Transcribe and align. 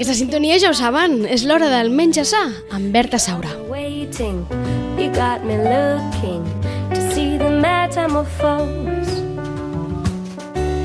aquesta 0.00 0.14
sintonia 0.16 0.56
ja 0.56 0.70
ho 0.70 0.72
saben, 0.72 1.26
és 1.28 1.42
l'hora 1.44 1.66
del 1.68 1.90
menja 1.92 2.22
sa 2.24 2.38
amb 2.72 2.86
Berta 2.88 3.18
Saura. 3.20 3.50
Waiting, 3.68 4.46
you 4.96 5.10
got 5.12 5.44
me 5.44 5.58
looking 5.60 6.40
to 6.94 7.02
see 7.12 7.36
the 7.36 7.50
metamorphose. 7.60 9.12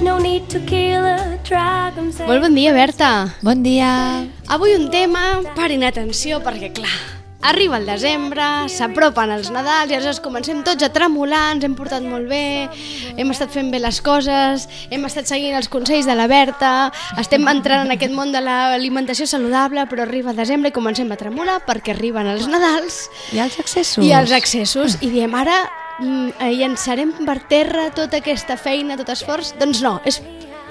No 0.04 0.20
need 0.20 0.50
to 0.52 0.59
kill 0.68 1.08
a 1.08 1.40
dragon. 1.48 2.12
Molt 2.28 2.44
bon 2.44 2.59
dia, 2.59 2.76
Berta. 2.76 3.32
Bon 3.40 3.64
dia. 3.64 4.28
Avui 4.52 4.76
un 4.76 4.92
tema 4.92 5.40
per 5.56 5.72
inatenció, 5.72 6.44
perquè 6.44 6.73
clar, 6.76 7.00
arriba 7.45 7.77
el 7.77 7.85
desembre, 7.85 8.44
s'apropen 8.72 9.31
els 9.35 9.52
Nadals 9.53 9.91
i 9.91 9.95
aleshores 9.98 10.22
comencem 10.23 10.63
tots 10.66 10.86
a 10.86 10.90
tremolar, 10.94 11.53
ens 11.53 11.66
hem 11.67 11.76
portat 11.77 12.03
molt 12.05 12.27
bé, 12.31 12.67
hem 13.16 13.34
estat 13.34 13.53
fent 13.53 13.70
bé 13.73 13.81
les 13.84 14.02
coses, 14.05 14.67
hem 14.90 15.05
estat 15.08 15.30
seguint 15.30 15.58
els 15.58 15.70
consells 15.72 16.09
de 16.09 16.16
la 16.17 16.27
Berta, 16.31 16.91
estem 17.22 17.45
entrant 17.52 17.86
en 17.86 17.95
aquest 17.95 18.16
món 18.16 18.34
de 18.34 18.41
l'alimentació 18.44 19.27
saludable, 19.30 19.86
però 19.91 20.05
arriba 20.05 20.34
el 20.34 20.41
desembre 20.41 20.73
i 20.73 20.76
comencem 20.76 21.12
a 21.13 21.20
tremolar 21.20 21.59
perquè 21.67 21.94
arriben 21.94 22.30
els 22.34 22.50
Nadals 22.50 23.05
I 23.36 23.44
els 23.45 23.59
accessos? 23.62 24.05
i 24.05 24.14
els 24.17 24.34
accessos 24.36 24.98
i 25.05 25.12
diem 25.14 25.36
ara 25.38 25.62
mm, 26.00 26.36
eh, 26.39 26.53
llançarem 26.58 27.14
per 27.25 27.39
terra 27.52 27.89
tota 27.95 28.22
aquesta 28.23 28.58
feina, 28.58 28.98
tot 28.98 29.14
esforç? 29.14 29.53
Doncs 29.59 29.84
no, 29.86 30.00
és, 30.05 30.22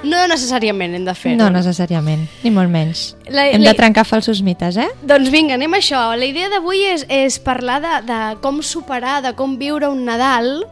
no 0.04 0.26
necessàriament 0.28 0.94
hem 0.94 1.04
de 1.04 1.14
fer-ho. 1.14 1.36
No 1.40 1.50
necessàriament, 1.50 2.26
ni 2.44 2.50
molt 2.50 2.70
menys. 2.70 3.16
La- 3.28 3.48
Hem 3.50 3.62
la- 3.62 3.72
de 3.72 3.76
trencar 3.78 4.04
falsos 4.04 4.42
mites, 4.42 4.76
eh? 4.76 4.88
Doncs 5.02 5.30
vinga, 5.30 5.54
anem 5.54 5.74
a 5.74 5.78
això. 5.78 6.16
La 6.16 6.24
idea 6.26 6.48
d'avui 6.52 6.82
és, 6.92 7.06
és 7.08 7.38
parlar 7.38 7.80
de, 7.80 7.94
de 8.06 8.20
com 8.40 8.62
superar, 8.62 9.20
de 9.22 9.32
com 9.34 9.56
viure 9.58 9.88
un 9.88 10.04
Nadal 10.04 10.66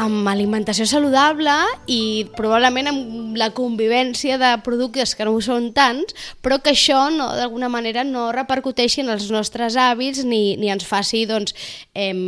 amb 0.00 0.28
alimentació 0.30 0.86
saludable 0.88 1.52
i 1.90 2.26
probablement 2.36 2.90
amb 2.90 3.38
la 3.40 3.50
convivència 3.56 4.38
de 4.40 4.52
productes 4.64 5.14
que 5.16 5.26
no 5.26 5.34
ho 5.36 5.40
són 5.44 5.70
tants, 5.76 6.14
però 6.44 6.60
que 6.62 6.72
això 6.74 7.02
no, 7.14 7.28
d'alguna 7.36 7.70
manera 7.72 8.04
no 8.06 8.30
repercuteixi 8.34 9.04
en 9.04 9.12
els 9.12 9.28
nostres 9.32 9.76
hàbits 9.76 10.24
ni, 10.24 10.56
ni 10.60 10.72
ens 10.72 10.86
faci 10.88 11.26
doncs, 11.30 11.54
em, 11.94 12.22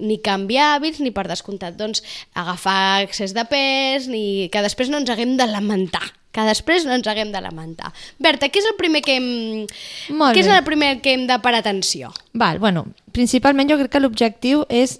ni 0.00 0.18
canviar 0.24 0.74
hàbits 0.76 1.02
ni 1.02 1.12
per 1.14 1.28
descomptat 1.30 1.78
doncs, 1.78 2.02
agafar 2.34 3.04
excés 3.06 3.36
de 3.36 3.46
pes 3.48 4.10
ni 4.10 4.48
que 4.52 4.64
després 4.64 4.90
no 4.90 5.00
ens 5.02 5.12
haguem 5.12 5.36
de 5.38 5.48
lamentar 5.50 6.04
que 6.32 6.44
després 6.48 6.86
no 6.88 6.94
ens 6.96 7.04
haguem 7.04 7.28
de 7.28 7.42
lamentar. 7.44 7.90
Berta, 8.16 8.48
què 8.48 8.62
és 8.62 8.68
el 8.70 8.78
primer 8.78 9.02
que 9.04 9.18
hem, 9.18 9.66
Molt 10.16 10.32
què 10.32 10.40
és 10.40 10.48
el 10.48 10.62
primer 10.64 10.94
que 11.04 11.12
hem 11.12 11.26
de 11.28 11.36
parar 11.44 11.60
atenció? 11.60 12.08
Val, 12.32 12.56
bueno, 12.62 12.86
principalment 13.12 13.68
jo 13.68 13.76
crec 13.82 13.92
que 13.92 14.00
l'objectiu 14.00 14.64
és 14.72 14.96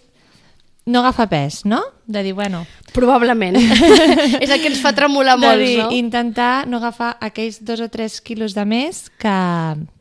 no 0.84 1.00
agafar 1.00 1.28
pes, 1.30 1.64
no? 1.64 1.80
De 2.06 2.22
dir, 2.22 2.33
bueno, 2.34 2.66
Probablement. 2.92 3.56
és 4.42 4.50
el 4.50 4.61
que 4.61 4.69
ens 4.69 4.80
fa 4.83 4.92
tremolar 4.97 5.38
dir, 5.58 5.78
no? 5.78 5.91
intentar 5.94 6.66
no 6.69 6.80
agafar 6.80 7.14
aquells 7.20 7.62
dos 7.64 7.80
o 7.80 7.88
tres 7.88 8.20
quilos 8.20 8.56
de 8.56 8.64
més 8.69 9.06
que 9.22 9.36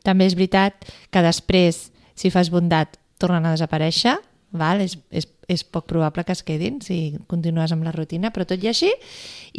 també 0.04 0.26
és 0.28 0.36
veritat 0.36 0.84
que 1.10 1.22
després, 1.24 1.86
si 2.14 2.32
fas 2.34 2.50
bondat, 2.52 2.98
tornen 3.22 3.46
a 3.46 3.54
desaparèixer, 3.54 4.18
val? 4.52 4.82
És, 4.84 4.98
és, 5.10 5.28
és 5.52 5.64
poc 5.64 5.86
probable 5.90 6.24
que 6.24 6.34
es 6.34 6.42
quedin 6.46 6.80
si 6.84 7.14
continues 7.30 7.72
amb 7.74 7.84
la 7.86 7.92
rutina, 7.94 8.32
però 8.32 8.46
tot 8.48 8.62
i 8.62 8.70
així 8.70 8.90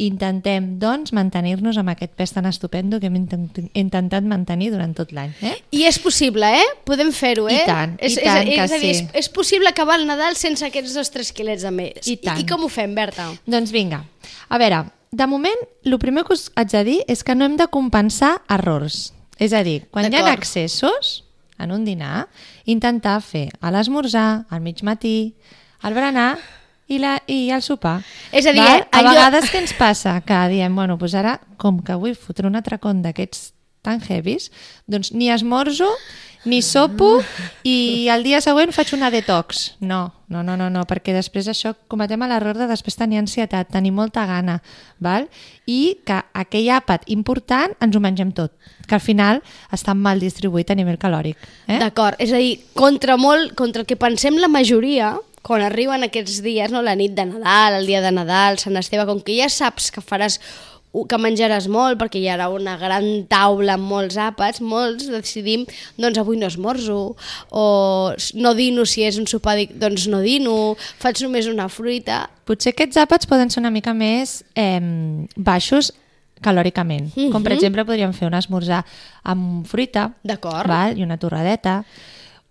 intentem, 0.04 0.72
doncs, 0.82 1.12
mantenir-nos 1.14 1.78
amb 1.78 1.92
aquest 1.92 2.16
pes 2.18 2.34
tan 2.34 2.48
estupendo 2.50 2.98
que 2.98 3.06
hem 3.06 3.20
intent, 3.20 3.46
intentat 3.78 4.26
mantenir 4.26 4.72
durant 4.74 4.94
tot 4.96 5.14
l'any. 5.14 5.30
Eh? 5.46 5.54
I 5.78 5.84
és 5.86 6.00
possible, 6.02 6.50
eh? 6.50 6.66
Podem 6.88 7.12
fer-ho, 7.14 7.46
eh? 7.48 7.60
I 7.62 7.68
tant, 7.68 7.94
i 8.00 8.10
és, 8.10 8.18
tant 8.18 8.42
és, 8.42 8.50
que 8.50 8.64
és, 8.64 8.74
a 8.74 8.80
dir, 8.82 8.90
sí. 8.98 9.06
és, 9.06 9.22
és 9.22 9.30
possible 9.34 9.70
acabar 9.70 10.00
el 10.00 10.08
Nadal 10.10 10.34
sense 10.40 10.66
aquests 10.66 10.96
dos 10.98 11.14
tres 11.14 11.30
quilets 11.36 11.62
de 11.62 11.72
més. 11.74 12.02
I 12.10 12.18
tant. 12.18 12.40
I, 12.40 12.42
I 12.42 12.50
com 12.50 12.66
ho 12.66 12.72
fem, 12.72 12.94
Berta? 12.96 13.30
Doncs 13.46 13.74
vinga, 13.74 14.02
a 14.48 14.60
veure, 14.60 14.84
de 15.14 15.26
moment, 15.30 15.60
el 15.86 15.98
primer 16.02 16.24
que 16.26 16.34
us 16.34 16.48
haig 16.58 16.72
de 16.74 16.82
dir 16.88 16.98
és 17.10 17.22
que 17.22 17.36
no 17.38 17.46
hem 17.46 17.54
de 17.60 17.68
compensar 17.70 18.40
errors. 18.50 19.12
És 19.38 19.54
a 19.54 19.62
dir, 19.66 19.84
quan 19.94 20.10
hi 20.10 20.18
ha 20.18 20.26
accessos 20.32 21.20
en 21.58 21.70
un 21.70 21.84
dinar, 21.86 22.26
intentar 22.66 23.20
fer 23.22 23.48
a 23.60 23.70
l'esmorzar, 23.74 24.44
al 24.50 24.62
mig 24.64 24.82
matí, 24.82 25.34
al 25.84 25.96
berenar 25.96 26.32
i, 26.88 26.98
la, 27.00 27.18
i 27.30 27.50
al 27.54 27.62
sopar. 27.64 27.98
És 28.32 28.48
a 28.48 28.52
dir, 28.56 28.64
Val? 28.64 28.86
A 28.90 29.00
allò- 29.00 29.14
vegades 29.14 29.50
què 29.52 29.62
ens 29.62 29.76
passa? 29.76 30.18
Que 30.24 30.40
diem, 30.52 30.74
bueno, 30.76 30.98
doncs 31.00 31.16
ara, 31.20 31.38
com 31.60 31.80
que 31.84 31.96
vull 32.00 32.16
fotre 32.16 32.48
un 32.48 32.56
atracón 32.60 33.02
d'aquests 33.04 33.52
tan 33.84 34.00
heavies, 34.00 34.50
doncs 34.88 35.12
ni 35.12 35.28
esmorzo, 35.28 35.90
ni 36.44 36.60
sopo 36.64 37.22
i 37.64 38.08
el 38.12 38.24
dia 38.24 38.40
següent 38.44 38.72
faig 38.72 38.92
una 38.96 39.10
detox. 39.12 39.74
No, 39.80 40.12
no, 40.28 40.42
no, 40.44 40.56
no, 40.60 40.70
no 40.72 40.84
perquè 40.88 41.14
després 41.16 41.48
això 41.48 41.74
cometem 41.88 42.24
l'error 42.28 42.56
de 42.56 42.68
després 42.68 42.96
tenir 43.00 43.20
ansietat, 43.20 43.70
tenir 43.72 43.92
molta 43.96 44.24
gana, 44.28 44.58
val? 45.00 45.28
i 45.68 45.98
que 46.04 46.18
aquell 46.36 46.68
àpat 46.76 47.04
important 47.12 47.76
ens 47.80 47.96
ho 47.96 48.00
mengem 48.00 48.32
tot, 48.36 48.52
que 48.88 48.96
al 48.96 49.04
final 49.04 49.40
està 49.72 49.96
mal 49.96 50.20
distribuït 50.20 50.72
a 50.72 50.76
nivell 50.76 51.00
calòric. 51.00 51.36
Eh? 51.68 51.78
D'acord, 51.80 52.16
és 52.20 52.32
a 52.32 52.40
dir, 52.40 52.58
contra 52.76 53.16
molt, 53.20 53.54
contra 53.56 53.84
el 53.84 53.88
que 53.88 53.96
pensem 54.00 54.36
la 54.40 54.48
majoria, 54.52 55.14
quan 55.44 55.62
arriben 55.62 56.06
aquests 56.06 56.40
dies, 56.44 56.72
no, 56.72 56.80
la 56.82 56.96
nit 56.96 57.12
de 57.16 57.26
Nadal, 57.28 57.80
el 57.80 57.90
dia 57.90 58.00
de 58.00 58.12
Nadal, 58.14 58.56
Sant 58.62 58.78
Esteve, 58.80 59.04
com 59.08 59.20
que 59.20 59.36
ja 59.36 59.50
saps 59.52 59.90
que 59.92 60.00
faràs 60.00 60.40
que 61.10 61.18
menjaràs 61.18 61.66
molt 61.66 61.98
perquè 61.98 62.20
hi 62.22 62.28
haurà 62.30 62.46
una 62.54 62.76
gran 62.78 63.24
taula 63.30 63.74
amb 63.74 63.88
molts 63.90 64.14
àpats, 64.20 64.62
molts 64.62 65.08
decidim 65.10 65.64
doncs 65.98 66.20
avui 66.22 66.38
no 66.38 66.46
esmorzo 66.46 66.98
o 67.50 67.64
no 68.38 68.54
dino 68.54 68.86
si 68.86 69.02
és 69.02 69.18
un 69.18 69.26
sopar, 69.26 69.56
doncs 69.74 70.06
no 70.12 70.22
dino, 70.22 70.54
faig 71.02 71.24
només 71.26 71.50
una 71.50 71.66
fruita. 71.66 72.28
Potser 72.46 72.74
aquests 72.74 73.02
àpats 73.02 73.26
poden 73.26 73.50
ser 73.50 73.64
una 73.64 73.74
mica 73.74 73.94
més 73.96 74.42
eh, 74.54 74.78
baixos 75.34 75.90
calòricament. 76.44 77.10
Mm 77.10 77.22
-hmm. 77.22 77.32
Com 77.32 77.42
per 77.42 77.52
exemple 77.52 77.84
podríem 77.84 78.12
fer 78.12 78.28
un 78.28 78.34
esmorzar 78.34 78.84
amb 79.22 79.66
fruita 79.66 80.12
i 80.94 81.02
una 81.02 81.16
torradeta, 81.16 81.84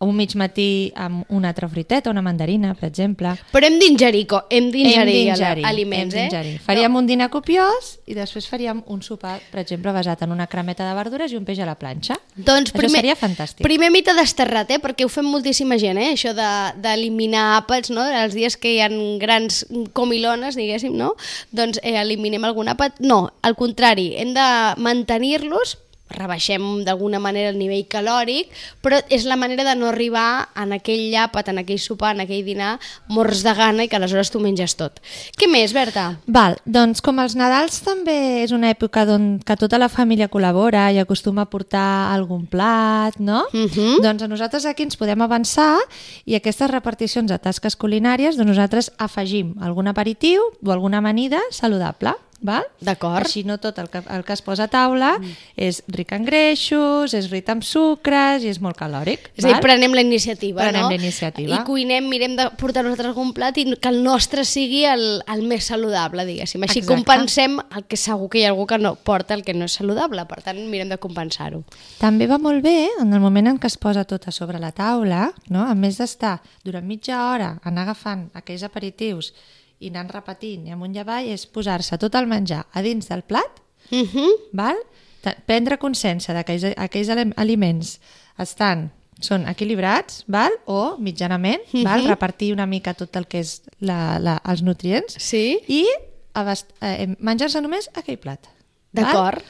un 0.03 0.15
mig 0.15 0.35
matí 0.35 0.91
amb 0.95 1.25
una 1.29 1.49
altra 1.49 1.67
fruiteta, 1.69 2.09
una 2.11 2.21
mandarina, 2.21 2.73
per 2.75 2.89
exemple. 2.89 3.33
però 3.51 3.65
hem 3.67 3.79
d'ingerir 3.79 4.25
hem 4.49 4.69
d'ingerir 4.71 5.65
aliments, 5.65 6.15
hem 6.15 6.29
eh? 6.31 6.59
Faríem 6.63 6.95
un 6.95 7.07
dinar 7.07 7.29
copiós 7.29 7.99
i 8.05 8.13
després 8.13 8.47
faríem 8.47 8.83
un 8.87 9.01
sopar, 9.01 9.39
per 9.51 9.61
exemple, 9.61 9.91
basat 9.91 10.21
en 10.23 10.31
una 10.31 10.47
cremeta 10.47 10.87
de 10.87 10.95
verdures 10.95 11.31
i 11.31 11.37
un 11.37 11.45
peix 11.45 11.59
a 11.59 11.65
la 11.65 11.75
planxa. 11.75 12.17
Doncs 12.35 12.71
Això 12.71 12.77
primer, 12.77 13.01
seria 13.01 13.15
fantàstic. 13.15 13.63
Primer 13.63 13.91
mite 13.91 14.13
desterrat, 14.17 14.71
eh? 14.71 14.79
perquè 14.79 15.05
ho 15.05 15.09
fem 15.09 15.25
moltíssima 15.25 15.77
gent, 15.77 15.97
eh? 15.97 16.13
això 16.13 16.33
de- 16.33 16.81
d'eliminar 16.81 17.45
de, 17.59 17.61
àpats, 17.63 17.89
no? 17.93 18.03
els 18.23 18.33
dies 18.33 18.57
que 18.57 18.75
hi 18.75 18.81
ha 18.81 18.89
grans 19.19 19.65
comilones, 19.93 20.55
diguéssim, 20.55 20.95
no? 20.97 21.13
doncs 21.51 21.79
eh, 21.83 21.95
eliminem 22.01 22.43
algun 22.43 22.67
àpat. 22.73 22.99
No, 22.99 23.29
al 23.41 23.55
contrari, 23.55 24.13
hem 24.17 24.33
de 24.33 24.47
mantenir-los 24.77 25.77
rebaixem 26.15 26.83
d'alguna 26.85 27.19
manera 27.19 27.51
el 27.51 27.59
nivell 27.59 27.85
calòric, 27.89 28.51
però 28.83 28.99
és 29.09 29.25
la 29.29 29.37
manera 29.39 29.65
de 29.67 29.75
no 29.79 29.89
arribar 29.89 30.49
en 30.59 30.73
aquell 30.77 31.13
àpat, 31.19 31.49
en 31.51 31.61
aquell 31.63 31.81
sopar, 31.81 32.13
en 32.15 32.23
aquell 32.25 32.45
dinar, 32.45 32.77
morts 33.07 33.43
de 33.45 33.53
gana 33.57 33.85
i 33.85 33.91
que 33.91 33.97
aleshores 33.99 34.31
tu 34.33 34.41
menges 34.43 34.75
tot. 34.79 35.01
Què 35.37 35.49
més, 35.51 35.73
Berta? 35.75 36.19
Val, 36.27 36.57
doncs 36.65 37.01
com 37.03 37.19
els 37.23 37.35
Nadals 37.39 37.81
també 37.85 38.43
és 38.43 38.53
una 38.55 38.71
època 38.73 39.05
on 39.13 39.39
que 39.43 39.57
tota 39.59 39.79
la 39.81 39.89
família 39.91 40.29
col·labora 40.31 40.87
i 40.93 40.99
acostuma 41.01 41.45
a 41.45 41.51
portar 41.51 42.13
algun 42.13 42.45
plat, 42.47 43.17
no? 43.19 43.45
Mhm. 43.53 44.01
Doncs 44.03 44.23
a 44.23 44.27
nosaltres 44.27 44.65
aquí 44.65 44.83
ens 44.83 44.97
podem 44.97 45.21
avançar 45.21 45.77
i 46.25 46.35
aquestes 46.35 46.69
reparticions 46.71 47.29
de 47.29 47.39
tasques 47.39 47.77
culinàries, 47.77 48.37
doncs 48.37 48.53
nosaltres 48.53 48.91
afegim 48.97 49.55
algun 49.61 49.87
aperitiu 49.87 50.41
o 50.63 50.71
alguna 50.71 50.97
amanida 50.97 51.41
saludable. 51.51 52.13
Val? 52.43 52.65
D'acord. 52.83 53.23
Així 53.23 53.45
no 53.47 53.55
tot 53.63 53.77
el 53.79 53.87
que, 53.89 54.01
el 54.11 54.25
que 54.27 54.35
es 54.35 54.41
posa 54.43 54.67
a 54.67 54.71
taula 54.71 55.13
és 55.55 55.79
ric 55.87 56.11
en 56.15 56.25
greixos, 56.27 57.13
és 57.15 57.29
ric 57.31 57.47
en 57.53 57.61
sucres 57.63 58.43
i 58.43 58.51
és 58.51 58.59
molt 58.63 58.75
calòric. 58.79 59.29
És 59.37 59.45
a 59.45 59.47
dir, 59.47 59.53
val? 59.55 59.63
prenem 59.63 59.95
la 59.95 60.03
iniciativa, 60.03 60.59
Prenem 60.65 60.83
no? 60.83 60.89
la 60.91 60.99
iniciativa. 60.99 61.55
I 61.55 61.63
cuinem, 61.67 62.09
mirem 62.11 62.35
de 62.35 62.49
portar 62.59 62.83
nosaltres 62.83 63.13
algun 63.13 63.31
plat 63.37 63.57
i 63.61 63.65
que 63.79 63.93
el 63.93 64.01
nostre 64.03 64.43
sigui 64.47 64.83
el, 64.89 65.05
el 65.31 65.45
més 65.47 65.71
saludable, 65.71 66.27
diguéssim. 66.27 66.67
Així 66.67 66.81
Exacte. 66.83 66.91
compensem 66.91 67.57
el 67.63 67.87
que 67.87 67.99
segur 67.99 68.27
que 68.33 68.41
hi 68.41 68.45
ha 68.45 68.51
algú 68.51 68.67
que 68.67 68.81
no 68.81 68.95
porta 68.95 69.37
el 69.37 69.47
que 69.47 69.55
no 69.55 69.71
és 69.71 69.79
saludable, 69.79 70.27
per 70.27 70.41
tant 70.43 70.59
mirem 70.67 70.91
de 70.91 70.99
compensar-ho. 70.99 71.63
També 72.03 72.27
va 72.27 72.41
molt 72.43 72.63
bé 72.65 72.89
en 72.99 73.15
el 73.15 73.23
moment 73.23 73.53
en 73.53 73.63
què 73.63 73.71
es 73.71 73.79
posa 73.79 74.03
tot 74.03 74.27
a 74.27 74.35
sobre 74.35 74.59
la 74.59 74.73
taula, 74.75 75.29
no? 75.47 75.63
a 75.63 75.75
més 75.79 75.97
d'estar 76.01 76.41
durant 76.67 76.83
mitja 76.83 77.23
hora 77.31 77.53
anar 77.63 77.87
agafant 77.87 78.27
aquells 78.35 78.67
aperitius 78.67 79.31
i 79.83 79.91
anant 79.91 80.11
repetint 80.13 80.67
i 80.67 80.71
amunt 80.75 80.95
i 80.95 81.01
avall, 81.03 81.27
és 81.33 81.45
posar-se 81.47 81.97
tot 82.01 82.15
el 82.15 82.27
menjar 82.31 82.63
a 82.71 82.81
dins 82.85 83.09
del 83.11 83.23
plat, 83.27 83.59
Uh 83.91 84.07
-huh. 84.07 84.31
val? 84.53 84.77
Prendre 85.45 85.77
consciència 85.77 86.33
de 86.33 86.43
que 86.43 86.53
aquells, 86.53 86.73
aquells 86.77 87.09
ali- 87.09 87.33
aliments 87.35 87.99
estan 88.39 88.89
són 89.19 89.47
equilibrats, 89.47 90.23
val? 90.27 90.51
o 90.65 90.97
mitjanament, 90.99 91.61
val? 91.83 92.07
repartir 92.07 92.51
una 92.53 92.65
mica 92.65 92.93
tot 92.93 93.15
el 93.15 93.27
que 93.27 93.39
és 93.39 93.61
la, 93.79 94.19
la, 94.19 94.41
els 94.45 94.61
nutrients, 94.61 95.15
Sí. 95.19 95.59
i 95.67 95.85
eh, 96.81 97.15
menjar-se 97.19 97.61
només 97.61 97.89
aquell 97.93 98.17
plat. 98.19 98.47
D'acord. 98.91 99.41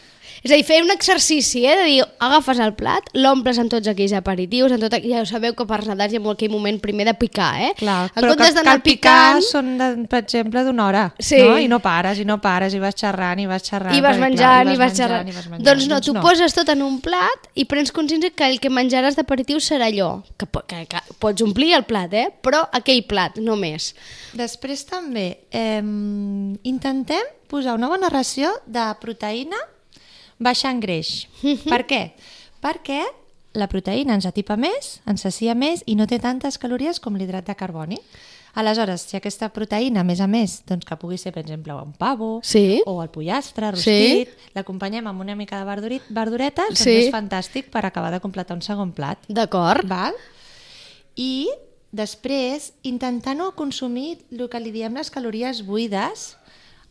És 0.42 0.52
a 0.52 0.56
dir, 0.58 0.64
fer 0.66 0.82
un 0.84 0.92
exercici, 0.92 1.66
eh? 1.66 1.76
De 1.78 1.84
dir, 1.88 2.06
agafes 2.24 2.60
el 2.64 2.74
plat, 2.76 3.10
l'omples 3.14 3.60
amb 3.62 3.72
tots 3.72 3.88
aquells 3.92 4.14
aperitius, 4.18 4.74
amb 4.76 4.84
tot, 4.84 4.96
ja 5.06 5.22
ho 5.22 5.28
sabeu 5.30 5.54
que 5.56 5.66
per 5.70 5.82
Nadal 5.86 6.12
hi 6.16 6.20
ha 6.20 6.24
aquell 6.34 6.52
moment 6.52 6.80
primer 6.82 7.06
de 7.06 7.14
picar, 7.20 7.52
eh? 7.62 7.72
Clar, 7.80 8.10
en 8.10 8.24
però 8.24 8.36
que, 8.40 8.48
el 8.50 8.82
picar 8.82 8.82
picant, 8.84 9.42
són, 9.46 9.72
de, 9.80 9.90
per 10.10 10.24
exemple, 10.24 10.64
d'una 10.66 10.88
hora, 10.88 11.04
Sí. 11.20 11.38
no? 11.40 11.58
I 11.60 11.68
no 11.72 11.80
pares, 11.84 12.20
i 12.20 12.26
no 12.26 12.40
pares, 12.42 12.74
i 12.74 12.80
vas 12.80 12.96
xerrant, 12.98 13.40
i 13.40 13.46
vas 13.48 13.64
xerrant. 13.64 13.96
i 13.96 14.02
vas 14.02 14.18
menjant, 14.18 14.64
clar, 14.66 14.74
i 14.76 14.78
vas 14.82 14.96
xerrant. 14.98 15.28
i 15.30 15.32
vas 15.32 15.48
menjant. 15.48 15.66
Doncs 15.68 15.88
no, 15.92 16.02
tu 16.02 16.14
poses 16.20 16.54
tot 16.54 16.70
en 16.70 16.82
un 16.82 17.00
plat 17.04 17.50
i 17.56 17.66
prens 17.66 17.92
consciència 17.92 18.34
que 18.36 18.48
el 18.50 18.60
que 18.60 18.70
menjaràs 18.74 19.16
d'aperitiu 19.20 19.60
serà 19.60 19.88
allò, 19.92 20.24
que, 20.38 20.48
que, 20.68 20.86
que 20.88 21.04
pots 21.20 21.42
omplir 21.46 21.74
el 21.78 21.84
plat, 21.84 22.14
eh? 22.14 22.30
Però 22.42 22.64
aquell 22.72 23.04
plat, 23.08 23.38
no 23.38 23.56
més. 23.60 23.94
Després 24.34 24.86
també 24.90 25.28
eh, 25.52 25.82
intentem 26.64 27.24
posar 27.48 27.76
una 27.78 27.88
bona 27.92 28.10
ració 28.10 28.50
de 28.66 28.86
proteïna 29.02 29.58
baixa 30.44 30.70
en 30.72 30.80
greix. 30.84 31.28
per 31.74 31.84
què? 31.90 32.04
Perquè 32.64 33.02
la 33.58 33.68
proteïna 33.70 34.16
ens 34.18 34.26
atipa 34.30 34.56
més, 34.58 35.00
ens 35.10 35.22
sacia 35.26 35.54
més 35.56 35.84
i 35.86 35.96
no 35.96 36.08
té 36.10 36.18
tantes 36.20 36.58
calories 36.58 37.00
com 37.00 37.16
l'hidrat 37.20 37.46
de 37.48 37.56
carboni. 37.56 38.00
Aleshores, 38.58 39.02
si 39.10 39.18
aquesta 39.18 39.48
proteïna, 39.50 40.04
a 40.04 40.06
més 40.06 40.20
a 40.22 40.28
més, 40.30 40.60
doncs 40.70 40.86
que 40.86 40.98
pugui 41.02 41.18
ser, 41.18 41.32
per 41.34 41.42
exemple, 41.42 41.74
un 41.74 41.94
pavo 41.98 42.40
Sí. 42.46 42.84
o 42.86 43.00
el 43.02 43.10
pollastre 43.10 43.72
Sí. 43.74 43.74
rostit, 43.74 44.30
l'acompanyem 44.54 45.08
amb 45.10 45.22
una 45.22 45.34
mica 45.36 45.58
de 45.58 45.66
verdurit, 45.66 46.04
verduretes, 46.10 46.68
doncs 46.70 46.84
Sí. 46.84 46.96
és 47.08 47.12
fantàstic 47.14 47.72
per 47.74 47.84
acabar 47.86 48.12
de 48.14 48.20
completar 48.22 48.54
un 48.56 48.62
segon 48.62 48.92
plat. 48.94 49.18
D'acord? 49.28 49.88
Val? 49.90 50.14
I 51.16 51.50
després 51.92 52.74
intentar 52.84 53.36
no 53.38 53.52
consumir 53.56 54.20
el 54.32 54.48
que 54.50 54.60
li 54.60 54.72
diem 54.74 54.94
les 54.98 55.10
calories 55.14 55.64
buides 55.66 56.36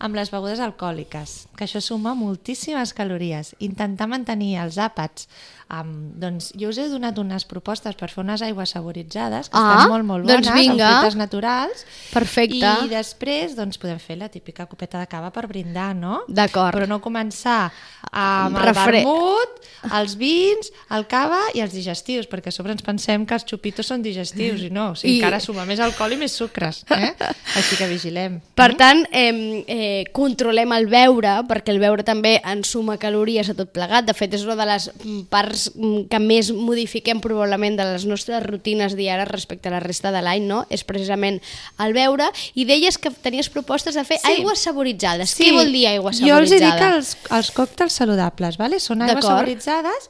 amb 0.03 0.17
les 0.19 0.33
begudes 0.35 0.59
alcohòliques, 0.59 1.47
que 1.57 1.65
això 1.69 1.81
suma 1.81 2.13
moltíssimes 2.19 2.91
calories. 2.99 3.55
Intentar 3.63 4.09
mantenir 4.11 4.57
els 4.59 4.77
àpats. 4.83 5.29
Amb, 5.73 6.19
doncs 6.21 6.51
jo 6.59 6.69
us 6.69 6.77
he 6.77 6.85
donat 6.91 7.17
unes 7.17 7.47
propostes 7.49 7.95
per 7.97 8.11
fer 8.13 8.21
unes 8.21 8.43
aigües 8.45 8.75
saboritzades 8.75 9.47
que 9.49 9.57
Ah, 9.57 9.71
estan 9.79 9.89
molt, 9.95 10.05
molt 10.05 10.27
bones, 10.27 10.43
doncs 10.45 10.59
vinga. 10.59 10.85
amb 10.89 10.99
fruites 10.99 11.17
naturals. 11.17 11.87
Perfecte. 12.13 12.73
I 12.85 12.91
després 12.91 13.55
doncs, 13.57 13.79
podem 13.81 13.97
fer 14.03 14.19
la 14.21 14.29
típica 14.29 14.67
copeta 14.69 15.01
de 15.01 15.07
cava 15.09 15.31
per 15.33 15.47
brindar, 15.49 15.95
no? 15.97 16.25
D'acord. 16.29 16.77
Però 16.77 16.87
no 16.91 17.01
començar 17.01 17.71
amb 18.11 18.59
el 18.59 18.67
Refre- 18.69 19.01
vermut, 19.01 19.63
els 19.97 20.17
vins, 20.21 20.69
el 20.91 21.07
cava 21.09 21.41
i 21.55 21.61
els 21.65 21.73
digestius, 21.73 22.29
perquè 22.29 22.49
a 22.53 22.53
sobre 22.53 22.73
ens 22.77 22.83
pensem 22.85 23.25
que 23.25 23.35
els 23.39 23.47
xupitos 23.49 23.87
són 23.89 24.03
digestius 24.05 24.61
i 24.67 24.69
no, 24.71 24.91
o 24.91 24.95
sigui, 24.99 25.15
I- 25.15 25.23
encara 25.23 25.41
suma 25.41 25.65
més 25.65 25.81
alcohol 25.81 26.13
i 26.13 26.21
més 26.21 26.33
sucres. 26.37 26.83
Eh? 26.91 27.15
Així 27.57 27.77
que 27.81 27.89
vigilem. 27.89 28.43
Per 28.55 28.75
tant, 28.77 29.07
eh, 29.11 29.65
eh, 29.67 29.92
controlem 30.17 30.73
el 30.77 30.87
beure, 30.91 31.35
perquè 31.49 31.73
el 31.75 31.81
beure 31.83 32.05
també 32.07 32.35
ens 32.49 32.71
suma 32.75 32.97
calories 33.01 33.49
a 33.53 33.55
tot 33.59 33.71
plegat. 33.75 34.07
De 34.09 34.15
fet, 34.17 34.35
és 34.35 34.45
una 34.47 34.57
de 34.59 34.67
les 34.69 34.89
parts 35.33 35.69
que 36.11 36.21
més 36.23 36.51
modifiquem 36.53 37.21
probablement 37.25 37.77
de 37.79 37.87
les 37.93 38.07
nostres 38.09 38.43
rutines 38.47 38.97
diàries 38.99 39.29
respecte 39.31 39.69
a 39.71 39.77
la 39.77 39.81
resta 39.85 40.13
de 40.15 40.23
l'any, 40.25 40.47
no? 40.49 40.65
És 40.71 40.85
precisament 40.89 41.41
el 41.83 41.95
beure. 41.97 42.29
I 42.55 42.67
deies 42.69 42.99
que 42.99 43.11
tenies 43.23 43.49
propostes 43.53 43.95
de 43.99 44.05
fer 44.05 44.19
Sí. 44.23 44.29
aigües 44.39 44.59
saboritzades. 44.67 45.37
Què 45.39 45.53
vol 45.53 45.73
dir 45.73 45.87
aigua 45.89 46.13
Jo 46.13 46.39
els 46.39 46.51
saboritzada? 46.51 46.75
dic 46.77 46.97
els, 46.97 47.17
els 47.31 47.51
còctels 47.53 47.93
saludables, 47.93 48.57
vale? 48.59 48.81
són 48.81 49.03
aigües 49.03 49.25
saboritzades 49.25 50.09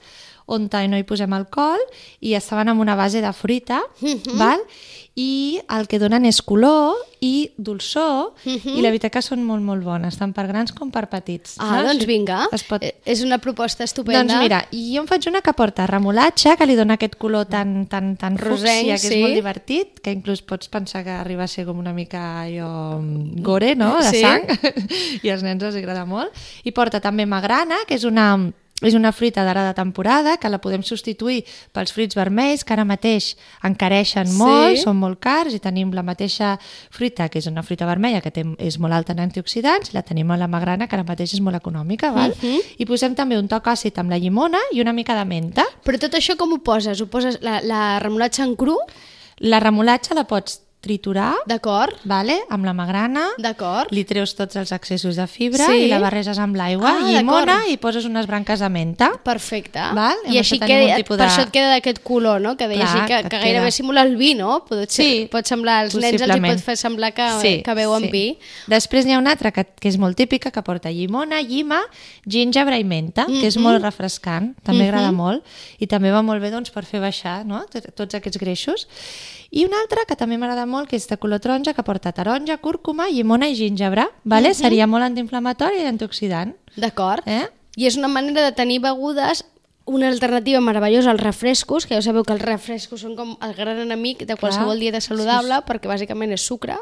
on 0.52 0.68
no 0.90 0.96
hi 0.98 1.04
posem 1.08 1.32
alcohol 1.32 1.80
i 2.20 2.34
estaven 2.34 2.68
amb 2.68 2.80
una 2.80 2.94
base 2.94 3.20
de 3.20 3.32
fruita, 3.32 3.82
Mhm. 4.00 4.38
val? 4.38 4.60
i 5.14 5.60
el 5.68 5.88
que 5.88 5.98
donen 6.00 6.24
és 6.24 6.38
color 6.40 6.94
i 7.20 7.50
dolçor 7.58 8.32
Mhm. 8.46 8.78
i 8.78 8.80
la 8.80 8.88
veritat 8.88 9.12
que 9.12 9.20
són 9.20 9.42
molt, 9.44 9.60
molt 9.62 9.84
bones, 9.84 10.16
tant 10.16 10.32
per 10.32 10.46
grans 10.48 10.72
com 10.72 10.90
per 10.90 11.10
petits. 11.10 11.56
Ah, 11.58 11.82
no? 11.82 11.88
doncs 11.88 12.06
vinga. 12.06 12.46
Es 12.50 12.64
pot... 12.64 12.82
Eh, 12.82 12.94
És 13.04 13.20
una 13.22 13.36
proposta 13.36 13.84
estupenda. 13.84 14.22
Doncs 14.24 14.40
mira, 14.40 14.62
jo 14.72 15.02
em 15.02 15.06
faig 15.06 15.28
una 15.28 15.42
que 15.42 15.52
porta 15.52 15.86
remolatxa, 15.86 16.56
que 16.56 16.64
li 16.66 16.74
dona 16.76 16.94
aquest 16.94 17.16
color 17.16 17.44
tan, 17.44 17.84
tan, 17.88 18.16
tan 18.16 18.38
Rosenc, 18.38 18.60
fúcsia, 18.88 18.94
que 18.94 18.98
sí. 19.08 19.14
és 19.16 19.20
molt 19.20 19.34
divertit, 19.34 20.00
que 20.00 20.12
inclús 20.12 20.40
pots 20.40 20.68
pensar 20.68 21.04
que 21.04 21.10
arriba 21.10 21.44
a 21.44 21.48
ser 21.48 21.66
com 21.66 21.78
una 21.78 21.92
mica 21.92 22.42
allò, 22.44 22.98
gore, 23.42 23.74
no?, 23.76 23.98
de 23.98 24.08
Sí. 24.10 24.20
sang, 24.22 24.42
i 25.22 25.28
als 25.28 25.42
nens 25.42 25.62
els 25.62 25.76
agrada 25.76 26.06
molt. 26.06 26.32
I 26.64 26.72
porta 26.72 27.00
també 27.00 27.26
magrana, 27.26 27.76
que 27.86 27.94
és 27.94 28.04
una, 28.04 28.50
és 28.82 28.94
una 28.94 29.12
fruita 29.12 29.44
d'ara 29.44 29.64
de 29.68 29.74
temporada, 29.74 30.36
que 30.36 30.48
la 30.48 30.58
podem 30.60 30.82
substituir 30.82 31.44
pels 31.72 31.92
fruits 31.92 32.14
vermells, 32.14 32.64
que 32.64 32.72
ara 32.74 32.84
mateix 32.84 33.36
encareixen 33.62 34.26
Sí. 34.26 34.36
molt, 34.36 34.76
són 34.78 34.96
molt 34.96 35.18
cars, 35.20 35.54
i 35.54 35.58
tenim 35.60 35.92
la 35.92 36.02
mateixa 36.02 36.58
fruita, 36.90 37.28
que 37.28 37.38
és 37.38 37.46
una 37.46 37.62
fruita 37.62 37.86
vermella, 37.86 38.20
que 38.20 38.30
té, 38.30 38.44
és 38.58 38.78
molt 38.78 38.92
alta 38.94 39.12
en 39.12 39.20
antioxidants, 39.20 39.92
la 39.94 40.02
tenim 40.02 40.30
a 40.30 40.36
la 40.36 40.48
magrana, 40.48 40.88
que 40.88 40.96
ara 40.96 41.04
mateix 41.04 41.34
és 41.34 41.40
molt 41.40 41.56
econòmica, 41.56 42.12
val? 42.12 42.34
Mhm. 42.42 42.60
I 42.78 42.84
posem 42.86 43.14
també 43.14 43.38
un 43.38 43.48
toc 43.48 43.64
àcid 43.66 43.98
amb 43.98 44.10
la 44.10 44.18
llimona 44.18 44.58
i 44.72 44.80
una 44.80 44.92
mica 44.92 45.14
de 45.16 45.24
menta. 45.24 45.64
Però 45.84 45.98
tot 45.98 46.12
això 46.14 46.36
com 46.36 46.52
ho 46.52 46.58
poses? 46.58 47.00
Ho 47.00 47.06
poses 47.06 47.38
la, 47.42 47.60
la 47.62 47.98
remolatxa 48.00 48.44
en 48.44 48.56
cru? 48.56 48.76
La 49.38 49.58
remolatxa 49.60 50.14
la 50.14 50.24
pots 50.24 50.60
triturar, 50.82 51.36
D'acord? 51.46 51.94
vale? 52.04 52.40
amb 52.50 52.66
la 52.66 52.72
magrana, 52.74 53.28
D'acord? 53.38 53.92
li 53.94 54.02
treus 54.04 54.34
tots 54.34 54.56
els 54.58 54.72
excessos 54.74 55.14
de 55.16 55.26
fibra 55.30 55.64
Sí. 55.70 55.84
i 55.84 55.88
la 55.88 56.00
barreges 56.02 56.38
amb 56.42 56.56
l'aigua, 56.58 56.90
Ah, 56.98 57.06
llimona 57.06 57.60
i 57.70 57.76
poses 57.78 58.04
unes 58.04 58.26
branques 58.26 58.58
de 58.58 58.68
menta. 58.68 59.12
Perfecte. 59.22 59.78
Val? 59.94 60.16
I 60.26 60.34
I 60.34 60.38
així 60.40 60.58
això 60.58 60.66
queda, 60.66 60.90
un 60.90 60.96
tipus 60.96 61.16
per 61.16 61.26
de- 61.28 61.32
això 61.32 61.42
et 61.46 61.50
queda 61.52 61.70
d'aquest 61.70 62.02
color, 62.02 62.40
no? 62.40 62.56
Que 62.56 62.66
deia 62.66 62.80
Clar, 62.82 62.96
així 62.96 63.06
que, 63.06 63.22
que 63.22 63.28
que, 63.28 63.38
gairebé 63.38 63.66
queda. 63.66 63.70
simula 63.70 64.02
el 64.02 64.16
vi, 64.16 64.34
no? 64.34 64.64
Pot, 64.66 64.90
ser, 64.90 65.04
Sí, 65.04 65.28
pot 65.30 65.46
semblar, 65.46 65.84
als 65.84 65.94
nens 65.94 66.20
els 66.20 66.36
hi 66.36 66.40
pot 66.40 66.60
fer 66.60 66.76
semblar 66.76 67.12
que, 67.14 67.62
que 67.64 67.74
beuen 67.74 68.10
vi. 68.10 68.38
Després 68.66 69.06
n'hi 69.06 69.12
ha 69.14 69.18
una 69.18 69.30
altra 69.30 69.52
que, 69.52 69.64
que 69.78 69.88
és 69.88 69.96
molt 69.98 70.16
típica, 70.16 70.50
que 70.50 70.62
porta 70.62 70.90
llimona, 70.90 71.40
llima, 71.42 71.80
gingebre 72.26 72.76
i 72.78 72.82
menta, 72.84 73.26
que 73.26 73.32
Mhm. 73.32 73.44
és 73.46 73.56
molt 73.56 73.80
refrescant, 73.82 74.56
també 74.64 74.88
agrada 74.88 75.12
molt, 75.12 75.44
i 75.78 75.86
també 75.86 76.10
va 76.10 76.22
molt 76.22 76.42
bé 76.42 76.50
doncs, 76.50 76.70
per 76.70 76.84
fer 76.84 76.98
baixar 77.00 77.46
no? 77.46 77.64
Tot- 77.70 77.94
tots 77.94 78.14
aquests 78.16 78.38
greixos. 78.38 78.88
I 79.52 79.66
una 79.66 79.82
altra 79.84 80.06
que 80.08 80.16
també 80.16 80.38
m'agrada 80.40 80.64
molt, 80.64 80.88
que 80.88 80.96
és 80.96 81.04
de 81.10 81.18
color 81.20 81.42
taronja, 81.44 81.74
que 81.76 81.84
porta 81.84 82.14
taronja, 82.16 82.56
cúrcuma, 82.64 83.10
llimona 83.12 83.50
i 83.52 83.56
gingebre. 83.58 84.06
Vale? 84.24 84.48
Mhm. 84.48 84.56
Seria 84.56 84.86
molt 84.86 85.04
antiinflamatori 85.04 85.82
i 85.82 85.86
antioxidant. 85.90 86.54
D'acord? 86.74 87.26
Eh? 87.28 87.50
I 87.76 87.86
és 87.86 87.98
una 88.00 88.08
manera 88.08 88.42
de 88.42 88.52
tenir 88.56 88.80
begudes 88.80 89.44
una 89.84 90.08
alternativa 90.08 90.60
meravellosa 90.60 91.10
als 91.10 91.20
refrescos, 91.20 91.86
que 91.86 91.94
ja 91.94 92.02
sabeu 92.02 92.24
que 92.24 92.32
els 92.32 92.42
refrescos 92.42 93.02
són 93.02 93.16
com 93.18 93.36
el 93.42 93.54
gran 93.54 93.78
enemic 93.82 94.24
de 94.24 94.36
qualsevol 94.36 94.78
dieta 94.78 95.00
saludable, 95.00 95.60
perquè 95.66 95.90
bàsicament 95.90 96.32
és 96.32 96.46
sucre, 96.46 96.78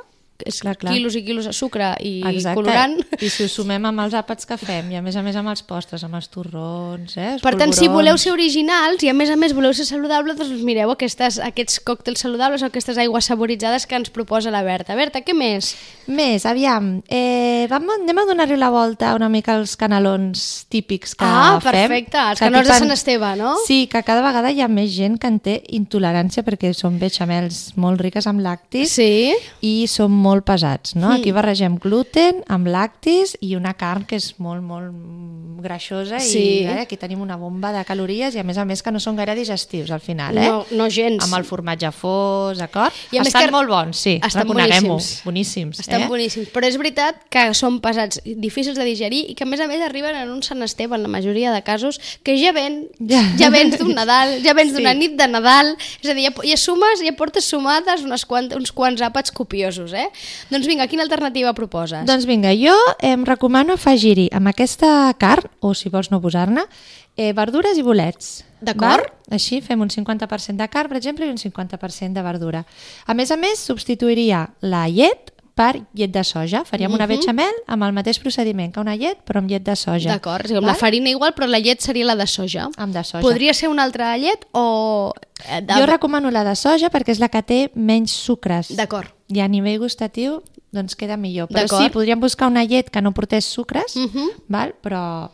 és 0.46 0.60
Clar, 0.60 0.76
clar. 0.76 0.92
quilos 0.94 1.16
i 1.16 1.22
quilos 1.25 1.44
de 1.46 1.52
sucre 1.52 1.94
i 2.00 2.22
Exacte. 2.26 2.54
colorant. 2.60 2.96
I 3.20 3.28
si 3.31 3.44
ho 3.44 3.48
sumem 3.48 3.84
amb 3.87 4.00
els 4.00 4.14
àpats 4.14 4.46
que 4.46 4.56
fem, 4.56 4.90
i 4.92 4.97
a 4.97 5.02
més 5.02 5.16
a 5.16 5.23
més 5.23 5.37
amb 5.37 5.49
els 5.49 5.62
postres, 5.62 6.04
amb 6.04 6.14
els 6.16 6.28
torrons, 6.28 7.16
eh? 7.16 7.32
els 7.35 7.42
Per 7.42 7.54
tant, 7.59 7.73
si 7.73 7.88
voleu 7.88 8.16
ser 8.18 8.32
originals 8.32 9.02
i 9.02 9.09
a 9.11 9.14
més 9.14 9.30
a 9.30 9.37
més 9.37 9.52
voleu 9.54 9.73
ser 9.75 9.85
saludables, 9.87 10.37
doncs 10.38 10.62
mireu 10.66 10.90
aquestes, 10.92 11.38
aquests 11.38 11.80
còctels 11.85 12.20
saludables 12.20 12.62
o 12.62 12.66
aquestes 12.70 12.99
aigües 12.99 13.25
saboritzades 13.26 13.87
que 13.87 13.97
ens 13.97 14.11
proposa 14.11 14.50
la 14.50 14.62
Berta. 14.62 14.94
Berta, 14.94 15.20
què 15.25 15.35
més? 15.35 15.75
Més, 16.06 16.44
aviam, 16.47 17.02
eh, 17.09 17.66
vam, 17.70 17.88
anem 17.99 18.18
a 18.18 18.25
donar-li 18.26 18.56
la 18.56 18.70
volta 18.70 19.14
una 19.14 19.28
mica 19.28 19.54
als 19.56 19.76
canelons 19.76 20.66
típics 20.68 21.14
que 21.14 21.25
Ah, 21.26 21.59
fem. 21.61 21.73
perfecte, 21.73 22.18
els 22.18 22.38
Que 22.38 22.44
canelons 22.47 22.68
de 22.68 22.78
Sant 22.78 22.90
Esteve, 22.92 23.37
no? 23.37 23.56
Sí, 23.66 23.87
que 23.87 24.02
cada 24.02 24.23
vegada 24.23 24.50
hi 24.50 24.61
ha 24.61 24.68
més 24.68 24.90
gent 24.94 25.18
que 25.18 25.26
en 25.26 25.38
té 25.40 25.62
intolerància 25.68 26.42
perquè 26.47 26.73
són 26.75 26.99
beixamels 26.99 27.76
molt 27.76 28.00
riques 28.00 28.26
amb 28.26 28.40
lactis 28.40 28.90
Sí. 28.92 29.35
i 29.61 29.87
són 29.88 30.11
molt 30.12 30.29
pesats, 30.46 30.94
no? 30.94 31.10
Aquí 31.12 31.32
barregem 31.34 31.75
gluten 31.82 32.44
amb 32.49 32.68
lactis 32.70 33.37
i 33.42 33.56
una 33.58 33.75
carn 33.75 34.04
que 34.06 34.16
és 34.16 34.30
molt, 34.38 34.62
molt 34.62 34.94
greixosa 35.60 36.18
Sí. 36.20 36.38
i 36.62 36.64
eh, 36.64 36.78
aquí 36.80 36.96
tenim 36.96 37.20
una 37.20 37.37
bomba 37.37 37.72
de 37.72 37.82
calories 37.84 38.34
i 38.34 38.38
a 38.40 38.44
més 38.46 38.56
a 38.56 38.64
més 38.64 38.82
que 38.82 38.92
no 38.94 39.00
són 39.02 39.16
gaire 39.18 39.34
digestius 39.34 39.90
al 39.90 40.00
final, 40.00 40.38
eh? 40.38 40.46
No, 40.49 40.64
no 40.70 40.88
gens. 40.88 41.22
Amb 41.25 41.34
el 41.37 41.44
formatge 41.44 41.90
fos, 41.92 42.58
d'acord? 42.58 42.94
Estan 43.12 43.46
que- 43.46 43.50
molt 43.52 43.68
bons, 43.68 43.96
sí, 43.96 44.20
Estan 44.25 44.42
reconeguem-ho. 44.46 44.94
boníssims. 44.96 45.25
Boníssims. 45.25 45.80
Estan 45.80 46.02
eh? 46.02 46.08
boníssims, 46.08 46.49
però 46.54 46.66
és 46.70 46.76
veritat 46.78 47.16
que 47.28 47.52
són 47.54 47.80
pesats, 47.80 48.20
difícils 48.25 48.78
de 48.78 48.84
digerir 48.84 49.25
i 49.30 49.34
que 49.34 49.44
a 49.44 49.46
més 49.50 49.60
a 49.60 49.66
més 49.66 49.80
arriben 49.82 50.14
en 50.16 50.30
un 50.30 50.42
Sant 50.42 50.62
Esteve 50.62 50.96
en 50.96 51.02
la 51.02 51.08
majoria 51.12 51.52
de 51.52 51.62
casos 51.62 52.00
que 52.22 52.38
ja 52.40 52.52
ven, 52.52 52.88
Ja. 53.00 53.20
ja 53.37 53.50
vens 53.50 53.76
d'un 53.78 53.94
Nadal, 53.94 54.40
ja 54.42 54.54
vens 54.54 54.72
d'una 54.72 54.92
Sí. 54.92 54.99
nit 54.99 55.16
de 55.18 55.28
Nadal, 55.28 55.76
és 56.02 56.08
a 56.10 56.14
dir, 56.14 56.25
ja, 56.30 56.32
ja 56.44 56.56
sumes, 56.56 57.00
ja 57.04 57.12
portes 57.16 57.44
sumades 57.44 58.02
unes 58.02 58.25
quant, 58.25 58.52
uns 58.54 58.72
quants 58.72 59.00
àpats 59.02 59.30
copiosos, 59.32 59.92
eh? 59.92 60.08
Doncs 60.50 60.66
vinga, 60.66 60.86
quina 60.90 61.02
alternativa 61.06 61.52
proposes? 61.54 62.04
Doncs 62.06 62.26
vinga, 62.26 62.52
jo 62.56 62.74
em 63.00 63.24
recomano 63.24 63.74
afegir-hi 63.74 64.28
amb 64.32 64.48
aquesta 64.52 65.12
carn, 65.18 65.48
o 65.60 65.74
si 65.74 65.88
vols 65.88 66.10
no 66.10 66.20
posar-ne, 66.20 66.64
eh, 67.16 67.32
verdures 67.32 67.78
i 67.78 67.82
bolets. 67.82 68.44
D'acord. 68.60 69.06
Així 69.30 69.60
fem 69.64 69.80
un 69.80 69.88
50% 69.88 70.56
de 70.60 70.68
carn, 70.68 70.88
per 70.88 70.98
exemple, 70.98 71.26
i 71.26 71.30
un 71.30 71.38
50% 71.38 72.12
de 72.14 72.22
verdura. 72.22 72.64
A 73.06 73.14
més 73.14 73.30
a 73.30 73.36
més, 73.36 73.58
substituiria 73.58 74.48
la 74.60 74.86
llet 74.88 75.30
per 75.54 75.82
llet 75.92 76.10
de 76.12 76.22
soja. 76.24 76.62
Faríem 76.64 76.92
una 76.94 77.06
bechamel 77.10 77.52
amb 77.66 77.84
el 77.84 77.92
mateix 77.92 78.18
procediment 78.22 78.70
que 78.72 78.80
una 78.80 78.94
llet, 78.96 79.18
però 79.26 79.38
amb 79.42 79.50
llet 79.50 79.62
de 79.66 79.74
soja. 79.76 80.08
D'acord, 80.14 80.46
sí, 80.46 80.54
amb 80.56 80.64
la 80.66 80.74
farina 80.74 81.10
igual, 81.10 81.34
però 81.36 81.46
la 81.50 81.58
llet 81.60 81.80
seria 81.84 82.06
la 82.06 82.14
de 82.16 82.26
soja. 82.26 82.68
Amb 82.78 82.94
de 82.94 83.02
soja. 83.04 83.20
Podria 83.20 83.52
ser 83.52 83.68
una 83.68 83.82
altra 83.84 84.16
llet 84.16 84.46
o... 84.52 85.12
eh, 85.48 85.60
de- 85.60 85.74
Jo 85.74 85.86
recomano 85.86 86.30
la 86.30 86.44
de 86.44 86.54
soja 86.56 86.88
perquè 86.90 87.10
és 87.12 87.18
la 87.20 87.28
que 87.28 87.42
té 87.42 87.70
menys 87.74 88.10
sucres. 88.12 88.74
D'acord. 88.76 89.08
I 89.30 89.40
a 89.40 89.49
nivell 89.49 89.78
gustatiu 89.78 90.42
doncs 90.72 90.94
queda 90.96 91.16
millor. 91.16 91.49
Però 91.49 91.66
sí, 91.78 91.88
podríem 91.90 92.20
buscar 92.20 92.49
una 92.50 92.64
llet 92.64 92.90
que 92.90 93.00
no 93.02 93.12
portés 93.12 93.44
sucres, 93.44 93.96
Mhm. 93.96 94.30
val? 94.49 94.75
però 94.82 95.30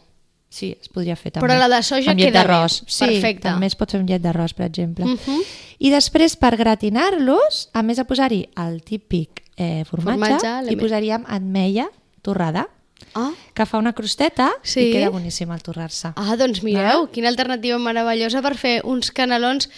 Sí, 0.48 0.76
es 0.80 0.88
podria 0.88 1.16
fer 1.16 1.32
també. 1.32 1.44
Però 1.46 1.58
la 1.58 1.68
de 1.68 1.82
soja 1.82 2.12
amb 2.12 2.20
llet 2.20 2.32
d'arròs. 2.32 2.84
Sí, 2.86 3.04
Perfecte. 3.04 3.42
també 3.48 3.66
es 3.66 3.74
pot 3.74 3.90
fer 3.90 3.98
amb 4.00 4.08
llet 4.08 4.22
d'arròs, 4.22 4.54
per 4.54 4.64
exemple. 4.66 5.04
Mhm. 5.04 5.40
I 5.80 5.90
després, 5.90 6.36
per 6.36 6.56
gratinar-los, 6.56 7.68
a 7.74 7.82
més 7.82 7.96
de 7.98 8.04
posar-hi 8.04 8.48
el 8.56 8.82
típic 8.82 9.42
eh, 9.58 9.84
formatge, 9.88 10.38
Formatge, 10.38 10.72
hi 10.72 10.76
posaríem 10.76 11.24
ametlla 11.26 11.88
torrada, 12.22 12.68
Ah. 13.14 13.32
que 13.54 13.64
fa 13.66 13.78
una 13.78 13.92
crosteta 13.94 14.50
Sí. 14.62 14.88
i 14.90 14.92
queda 14.92 15.08
boníssim 15.10 15.50
al 15.50 15.62
torrar-se. 15.62 16.12
Ah, 16.16 16.36
doncs 16.36 16.62
mireu, 16.62 17.08
quina 17.10 17.28
alternativa 17.28 17.78
meravellosa 17.78 18.40
per 18.42 18.54
fer 18.56 18.82
uns 18.84 19.10
canelons 19.10 19.68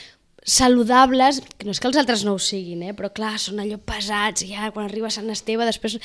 saludables, 0.49 1.43
que 1.59 1.69
no 1.69 1.75
és 1.75 1.81
que 1.83 1.89
els 1.91 1.99
altres 2.01 2.25
no 2.27 2.35
ho 2.37 2.41
siguin, 2.43 2.83
eh? 2.89 2.95
però 2.97 3.11
clar, 3.15 3.35
són 3.43 3.61
allò 3.63 3.77
pesats, 3.85 4.43
i 4.47 4.55
ja 4.55 4.71
quan 4.75 4.89
arriba 4.89 5.11
Sant 5.13 5.29
Esteve 5.33 5.67
després 5.69 5.99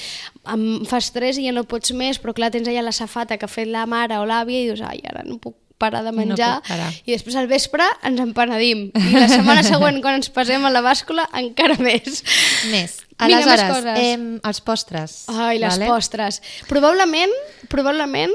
em 0.52 0.64
fas 0.90 1.12
tres 1.16 1.40
i 1.40 1.48
ja 1.48 1.56
no 1.56 1.64
pots 1.70 1.94
més, 1.98 2.20
però 2.22 2.36
clar, 2.36 2.52
tens 2.54 2.68
allà 2.70 2.84
la 2.86 2.94
safata 2.96 3.40
que 3.40 3.48
ha 3.48 3.52
fet 3.52 3.72
la 3.72 3.86
mare 3.90 4.20
o 4.20 4.26
l'àvia 4.30 4.62
i 4.66 4.70
dius, 4.72 4.84
ai, 4.86 5.00
ara 5.10 5.24
no 5.28 5.40
puc 5.42 5.56
parar 5.84 6.04
de 6.06 6.12
No 6.14 6.20
menjar, 6.22 6.58
puc 6.62 6.70
parar. 6.70 6.92
i 7.04 7.12
després 7.16 7.36
al 7.40 7.48
vespre 7.52 7.88
ens 8.08 8.20
empenedim, 8.24 8.86
i 8.94 9.16
la 9.18 9.26
setmana 9.32 9.64
següent 9.74 9.98
quan 10.04 10.20
ens 10.20 10.30
passem 10.32 10.64
a 10.64 10.72
la 10.72 10.84
bàscula 10.86 11.26
encara 11.40 11.80
més. 11.82 12.22
Més. 12.72 13.00
Vinga, 13.24 13.40
més 13.40 13.48
Aleshores, 13.48 13.70
coses. 13.72 14.00
em, 14.04 14.24
els 14.44 14.62
postres. 14.66 15.18
Ai, 15.32 15.58
les 15.62 15.76
vale? 15.78 15.88
postres. 15.92 16.42
Probablement, 16.68 17.32
probablement 17.72 18.32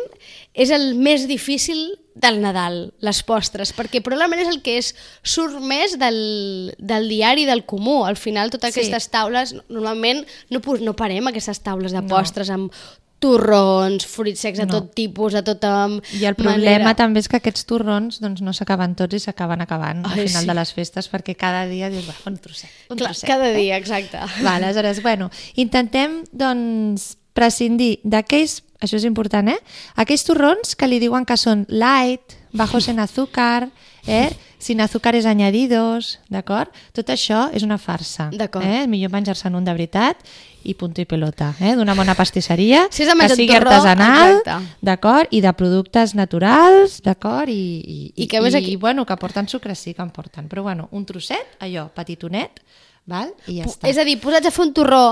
és 0.59 0.71
el 0.75 0.93
més 0.97 1.27
difícil 1.29 1.81
del 2.19 2.41
Nadal, 2.43 2.93
les 2.99 3.23
postres, 3.23 3.71
perquè 3.77 4.01
probablement 4.03 4.41
és 4.43 4.49
el 4.51 4.61
que 4.67 4.77
és, 4.81 4.93
surt 5.23 5.61
més 5.63 5.95
del, 6.01 6.75
del 6.79 7.09
diari 7.09 7.45
del 7.47 7.63
comú. 7.65 8.01
Al 8.05 8.17
final, 8.19 8.51
totes 8.51 8.75
Sí. 8.75 8.81
aquestes 8.81 9.07
taules, 9.15 9.55
normalment 9.69 10.25
no, 10.51 10.61
no 10.83 10.97
parem 10.99 11.31
aquestes 11.31 11.61
taules 11.63 11.93
de 11.95 12.03
No. 12.03 12.09
postres 12.09 12.51
amb 12.51 12.73
torrons, 13.19 14.05
fruits 14.07 14.39
secs 14.41 14.59
de 14.61 14.67
No. 14.67 14.73
tot 14.79 14.93
tipus, 14.95 15.33
de 15.33 15.43
tota 15.43 15.89
I 16.21 16.25
el 16.25 16.35
problema 16.37 16.79
manera. 16.85 16.95
també 16.95 17.19
és 17.21 17.29
que 17.29 17.37
aquests 17.41 17.65
torrons 17.67 18.21
doncs, 18.23 18.41
no 18.43 18.53
s'acaben 18.53 18.95
tots 18.95 19.15
i 19.15 19.19
s'acaben 19.19 19.61
acabant 19.61 20.05
al 20.07 20.13
Ai, 20.13 20.29
final 20.29 20.43
sí. 20.43 20.47
de 20.47 20.55
les 20.55 20.73
festes 20.73 21.11
perquè 21.11 21.35
cada 21.37 21.67
dia 21.67 21.91
dius, 21.91 22.07
va, 22.07 22.15
un 22.27 22.39
trosset, 22.39 22.71
un 22.89 22.97
Clar, 22.97 23.11
trosset. 23.11 23.29
cada 23.29 23.51
dia, 23.53 23.77
exacte. 23.77 24.19
Va, 24.45 24.57
aleshores, 24.57 25.03
bueno, 25.03 25.31
intentem, 25.57 26.23
doncs, 26.33 27.17
prescindir 27.35 27.99
d'aquells, 28.05 28.63
això 28.81 28.97
és 28.97 29.05
important, 29.05 29.49
eh? 29.49 29.59
Aquells 29.97 30.25
torrons 30.25 30.75
que 30.79 30.87
li 30.87 30.99
diuen 31.03 31.25
que 31.27 31.37
són 31.37 31.65
light, 31.69 32.37
bajos 32.53 32.89
en 32.89 33.01
azúcar, 33.01 33.69
eh? 34.07 34.31
sin 34.59 34.81
azúcares 34.81 35.27
añadidos, 35.27 36.19
d'acord? 36.29 36.71
Tot 36.93 37.11
això 37.15 37.49
és 37.55 37.63
una 37.63 37.77
farsa. 37.79 38.29
D'acord. 38.33 38.65
Eh? 38.67 38.87
Millor 38.91 39.13
menjar-se'n 39.13 39.55
un 39.55 39.65
de 39.65 39.73
veritat 39.73 40.19
i 40.65 40.75
punto 40.75 41.01
i 41.01 41.07
pelota, 41.07 41.53
eh? 41.61 41.75
d'una 41.79 41.95
bona 41.95 42.15
pastisseria, 42.19 42.89
Si 42.91 43.05
que 43.07 43.29
sigui 43.37 43.53
torró, 43.53 43.71
artesanal, 43.71 44.43
d'acord? 44.83 45.29
I 45.31 45.41
de 45.41 45.53
productes 45.55 46.15
naturals, 46.19 47.01
d'acord? 47.03 47.49
I, 47.49 47.55
i, 47.85 48.13
I 48.25 48.27
que 48.27 48.41
més 48.43 48.55
aquí- 48.59 48.73
i, 48.73 48.77
bueno, 48.77 49.07
que 49.07 49.17
porten 49.17 49.47
sucre 49.49 49.75
sí 49.75 49.95
que 49.95 50.03
en 50.03 50.11
porten, 50.11 50.49
però 50.49 50.63
bueno, 50.63 50.89
un 50.93 51.07
trosset, 51.07 51.57
allò, 51.61 51.89
petitonet, 51.95 52.59
val? 53.07 53.31
i 53.47 53.61
ja 53.61 53.69
està. 53.69 53.89
És 53.89 53.99
a 53.99 54.05
dir, 54.05 54.19
posats 54.21 54.47
a 54.47 54.51
fer 54.51 54.65
un 54.67 54.75
torró, 54.75 55.05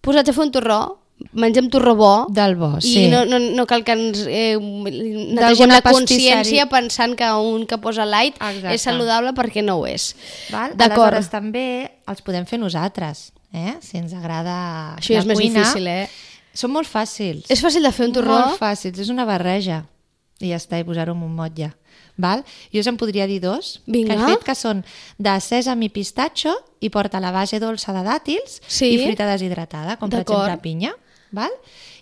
posats 0.00 0.30
a 0.30 0.32
fer 0.32 0.44
un 0.44 0.52
torró, 0.52 0.80
mengem 1.32 1.68
torró 1.70 1.94
bo, 1.96 2.26
Del 2.28 2.56
bo, 2.56 2.72
I 2.78 2.82
sí. 2.82 3.04
no, 3.08 3.24
no, 3.24 3.38
no 3.38 3.64
cal 3.70 3.84
que 3.86 3.94
ens 3.94 4.24
eh, 4.26 4.56
netegem 4.58 5.70
la 5.70 5.80
consciència 5.84 6.66
pensant 6.70 7.14
que 7.18 7.28
un 7.38 7.64
que 7.70 7.78
posa 7.78 8.04
light 8.06 8.36
Exacte. 8.40 8.74
és 8.74 8.82
saludable 8.82 9.32
perquè 9.36 9.62
no 9.64 9.78
ho 9.80 9.86
és. 9.86 10.12
Val? 10.52 10.74
Aleshores, 10.78 11.30
també 11.32 11.64
els 12.10 12.22
podem 12.26 12.46
fer 12.50 12.58
nosaltres, 12.62 13.28
eh? 13.54 13.76
si 13.80 13.98
ens 14.02 14.12
agrada 14.14 14.96
Això 14.98 15.14
la 15.14 15.22
és 15.22 15.26
més 15.30 15.38
cuina. 15.38 15.60
difícil, 15.62 15.86
eh? 15.86 16.08
Són 16.54 16.70
molt 16.74 16.86
fàcils. 16.90 17.48
És 17.50 17.62
fàcil 17.62 17.82
de 17.82 17.90
fer 17.94 18.06
un 18.10 18.12
torró? 18.14 18.34
Molt 18.34 18.60
fàcils, 18.60 18.98
és 19.02 19.08
una 19.10 19.24
barreja. 19.26 19.84
I 20.42 20.50
ja 20.52 20.58
està, 20.58 20.78
i 20.78 20.84
posar-ho 20.86 21.14
en 21.14 21.22
un 21.22 21.34
motlle. 21.34 21.72
Val? 22.16 22.44
Jo 22.70 22.78
us 22.82 22.86
en 22.90 22.96
podria 22.98 23.26
dir 23.26 23.40
dos, 23.42 23.80
Vinga. 23.86 24.14
que 24.14 24.20
he 24.20 24.34
fet, 24.36 24.44
que 24.46 24.54
són 24.54 24.84
de 25.18 25.32
sèsam 25.42 25.80
i 25.82 25.88
pistatxo 25.90 26.52
i 26.80 26.90
porta 26.94 27.18
la 27.22 27.32
base 27.34 27.58
dolça 27.58 27.94
de 27.94 28.04
dàtils 28.06 28.60
Sí. 28.68 28.92
i 28.94 29.00
fruita 29.02 29.26
deshidratada, 29.26 29.96
com 29.98 30.10
per 30.10 30.20
exemple 30.22 30.58
pinya. 30.62 30.92
Val? 31.34 31.52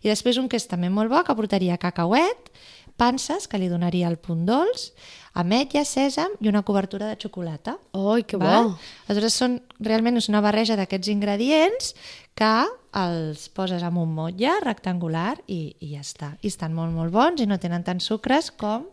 I 0.03 0.09
després 0.13 0.39
un 0.39 0.49
que 0.49 0.57
és 0.61 0.69
també 0.71 0.91
molt 0.93 1.11
bo, 1.13 1.23
que 1.25 1.35
portaria 1.39 1.79
cacauet, 1.81 2.51
panses, 3.01 3.49
que 3.49 3.59
li 3.59 3.69
donaria 3.73 4.09
el 4.11 4.19
punt 4.21 4.45
dolç, 4.47 4.91
ametlla, 5.35 5.83
sèsam 5.89 6.35
i 6.45 6.51
una 6.51 6.63
cobertura 6.63 7.09
de 7.09 7.17
xocolata. 7.17 7.79
Ai, 7.97 8.23
que 8.29 8.37
Val? 8.37 8.69
bo. 8.75 8.77
Aleshores, 9.09 9.35
són, 9.41 9.59
realment 9.81 10.21
és 10.21 10.29
una 10.29 10.43
barreja 10.45 10.77
d'aquests 10.77 11.09
ingredients 11.09 11.95
que 12.37 12.53
els 13.01 13.49
poses 13.57 13.83
en 13.83 13.97
un 13.97 14.13
motlle 14.13 14.53
rectangular 14.63 15.39
i, 15.49 15.75
i 15.81 15.95
ja 15.95 16.03
està. 16.05 16.35
I 16.45 16.53
estan 16.53 16.75
molt, 16.77 16.93
molt 16.93 17.13
bons 17.15 17.41
i 17.41 17.49
no 17.49 17.57
tenen 17.59 17.83
tants 17.87 18.05
sucres 18.05 18.51
com 18.53 18.85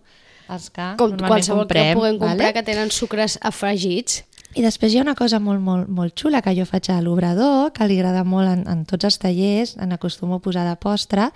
els 0.50 0.70
que 0.74 0.86
Com 0.98 1.12
normalment 1.12 1.30
qualsevol 1.36 1.66
comprem. 1.68 1.92
que 1.92 1.98
puguem 2.00 2.18
comprar 2.18 2.38
vale? 2.40 2.54
que 2.56 2.64
tenen 2.66 2.90
sucres 2.96 3.38
afegits. 3.46 4.24
I 4.58 4.64
després 4.66 4.94
hi 4.94 4.98
ha 4.98 5.04
una 5.04 5.14
cosa 5.14 5.38
molt, 5.38 5.62
molt, 5.62 5.90
molt 5.94 6.16
xula 6.18 6.42
que 6.42 6.56
jo 6.58 6.66
faig 6.66 6.88
a 6.90 6.98
l'obrador, 7.06 7.70
que 7.76 7.86
li 7.86 8.00
agrada 8.00 8.24
molt 8.26 8.50
en, 8.50 8.64
en 8.72 8.82
tots 8.90 9.06
els 9.06 9.20
tallers, 9.22 9.76
en 9.78 9.94
acostumo 9.94 10.40
a 10.40 10.42
posar 10.42 10.64
de 10.66 10.74
postre, 10.82 11.28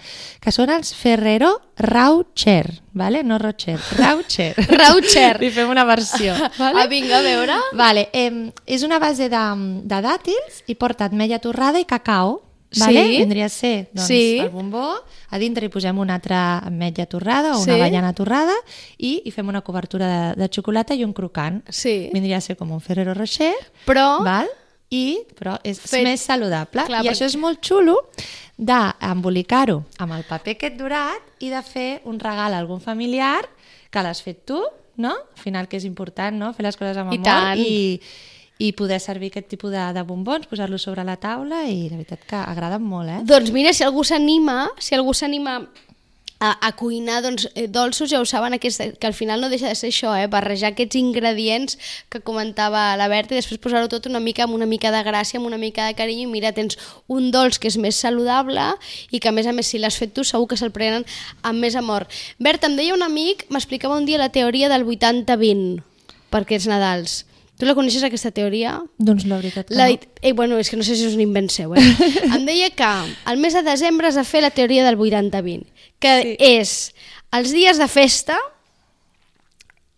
que 0.41 0.53
són 0.55 0.71
els 0.73 0.95
Ferrero 0.97 1.51
Raucher, 1.77 2.81
vale? 2.97 3.21
no 3.23 3.37
Rocher, 3.37 3.77
Raucher. 3.99 4.53
Raucher. 4.81 5.37
li 5.41 5.51
fem 5.53 5.69
una 5.69 5.85
versió. 5.85 6.33
Ah, 6.63 6.87
vinga, 6.89 7.19
a 7.19 7.21
veure. 7.21 7.55
Vale, 7.77 8.07
eh, 8.13 8.49
és 8.65 8.83
una 8.83 8.97
base 8.99 9.27
de, 9.29 9.43
de 9.83 9.99
dàtils 10.01 10.63
i 10.67 10.75
porta 10.79 11.05
ametlla 11.11 11.39
torrada 11.43 11.81
i 11.81 11.85
cacau. 11.85 12.39
Vale? 12.79 13.03
Sí. 13.05 13.17
Vindria 13.17 13.45
a 13.45 13.49
ser 13.49 13.89
doncs, 13.93 14.07
Sí. 14.07 14.39
el 14.39 14.49
bombó, 14.49 14.95
a 15.29 15.37
dintre 15.37 15.65
hi 15.65 15.69
posem 15.69 15.97
una 15.99 16.15
altra 16.15 16.59
ametlla 16.59 17.05
torrada 17.05 17.53
o 17.55 17.61
una 17.61 17.73
Sí. 17.73 17.79
avellana 17.79 18.13
torrada 18.13 18.53
i 18.97 19.21
hi 19.25 19.31
fem 19.31 19.47
una 19.47 19.61
cobertura 19.61 20.07
de, 20.07 20.41
de 20.41 20.49
xocolata 20.49 20.93
i 20.95 21.03
un 21.03 21.13
crocant. 21.13 21.63
Sí. 21.69 22.09
Vindria 22.13 22.37
a 22.37 22.41
ser 22.41 22.55
com 22.57 22.71
un 22.71 22.81
Ferrero 22.81 23.13
Rocher, 23.13 23.53
Però... 23.85 24.23
val? 24.23 24.47
I, 24.93 25.23
però 25.39 25.55
és 25.63 25.79
Fet- 25.79 26.03
més 26.03 26.21
saludable. 26.21 26.83
Clar, 26.85 27.03
I 27.03 27.07
perquè- 27.07 27.11
això 27.15 27.25
és 27.25 27.35
molt 27.35 27.59
xulo 27.65 27.95
d'embolicar-ho 28.57 29.83
amb 29.97 30.13
el 30.13 30.23
paper 30.27 30.55
aquest 30.57 30.77
durat 30.77 31.21
i 31.39 31.49
de 31.49 31.61
fer 31.65 32.01
un 32.05 32.19
regal 32.19 32.53
a 32.53 32.59
algun 32.61 32.81
familiar 32.81 33.41
que 33.89 34.01
l'has 34.03 34.21
fet 34.21 34.45
tu, 34.45 34.59
no? 34.97 35.09
Al 35.13 35.41
final 35.41 35.67
que 35.67 35.77
és 35.77 35.85
important, 35.85 36.35
no? 36.37 36.53
Fer 36.53 36.65
les 36.67 36.77
coses 36.77 36.97
amb 36.97 37.11
I 37.13 37.17
amor 37.17 37.25
tant. 37.25 37.59
i, 37.59 37.99
i 38.61 38.71
poder 38.77 38.99
servir 39.01 39.31
aquest 39.31 39.49
tipus 39.51 39.73
de, 39.73 39.81
de 39.95 40.03
bombons, 40.07 40.45
posar-los 40.47 40.85
sobre 40.85 41.05
la 41.07 41.17
taula 41.17 41.63
i 41.65 41.87
la 41.89 41.97
veritat 41.97 42.27
que 42.29 42.37
agraden 42.37 42.83
molt, 42.85 43.09
eh? 43.09 43.21
Doncs 43.27 43.51
mira, 43.55 43.73
si 43.73 43.85
algú 43.85 44.05
s'anima, 44.05 44.67
si 44.79 44.95
algú 44.95 45.15
s'anima 45.17 45.59
a, 46.43 46.67
a 46.67 46.71
cuinar 46.75 47.21
doncs, 47.23 47.47
eh, 47.55 47.69
dolços, 47.71 48.09
ja 48.11 48.19
ho 48.19 48.25
saben, 48.27 48.53
aquest, 48.53 48.81
que 48.99 49.07
al 49.07 49.15
final 49.15 49.39
no 49.39 49.47
deixa 49.49 49.69
de 49.71 49.77
ser 49.79 49.93
això, 49.93 50.11
eh? 50.19 50.27
barrejar 50.27 50.73
aquests 50.73 50.99
ingredients 50.99 51.77
que 52.11 52.19
comentava 52.19 52.97
la 52.99 53.07
Berta 53.07 53.31
i 53.31 53.39
després 53.39 53.61
posar-ho 53.63 53.87
tot 53.87 54.09
una 54.11 54.19
mica 54.19 54.43
amb 54.43 54.57
una 54.57 54.67
mica 54.67 54.91
de 54.91 54.99
gràcia, 55.07 55.39
amb 55.39 55.47
una 55.47 55.61
mica 55.61 55.87
de 55.87 55.95
carinyo 55.95 56.27
i 56.27 56.31
mira, 56.33 56.51
tens 56.51 56.75
un 57.07 57.31
dolç 57.31 57.61
que 57.63 57.71
és 57.71 57.79
més 57.79 57.95
saludable 57.95 58.73
i 59.09 59.23
que 59.23 59.31
a 59.31 59.35
més 59.35 59.47
a 59.47 59.55
més 59.55 59.71
si 59.71 59.79
l'has 59.79 59.97
fet 59.97 60.11
tu 60.11 60.27
segur 60.27 60.49
que 60.51 60.59
se'l 60.59 60.75
prenen 60.75 61.07
amb 61.47 61.63
més 61.63 61.79
amor. 61.79 62.09
Berta, 62.43 62.67
em 62.67 62.75
deia 62.75 62.97
un 62.97 63.07
amic, 63.07 63.47
m'explicava 63.47 63.95
un 63.95 64.09
dia 64.09 64.19
la 64.19 64.33
teoria 64.35 64.67
del 64.67 64.83
80-20 64.83 65.79
per 66.27 66.43
aquests 66.43 66.67
Nadals. 66.67 67.23
Tu 67.59 67.67
la 67.69 67.75
coneixes, 67.77 68.01
aquesta 68.03 68.31
teoria? 68.33 68.79
Doncs 68.97 69.27
la 69.29 69.37
veritat 69.37 69.67
que 69.69 69.75
La, 69.77 69.85
no. 69.91 69.97
eh, 70.21 70.31
bueno, 70.33 70.57
és 70.57 70.69
que 70.71 70.77
no 70.79 70.83
sé 70.83 70.95
si 70.97 71.05
és 71.05 71.13
un 71.13 71.21
invent 71.21 71.51
seu, 71.53 71.75
eh? 71.77 71.83
em 72.35 72.45
deia 72.47 72.71
que 72.73 72.83
al 73.29 73.37
mes 73.37 73.53
de 73.53 73.61
desembre 73.63 74.07
has 74.09 74.17
de 74.17 74.23
fer 74.25 74.41
la 74.41 74.49
teoria 74.51 74.83
del 74.87 74.97
80-20, 74.97 75.67
que 76.01 76.13
Sí. 76.23 76.35
és 76.39 76.73
els 77.31 77.53
dies 77.53 77.77
de 77.77 77.87
festa 77.87 78.37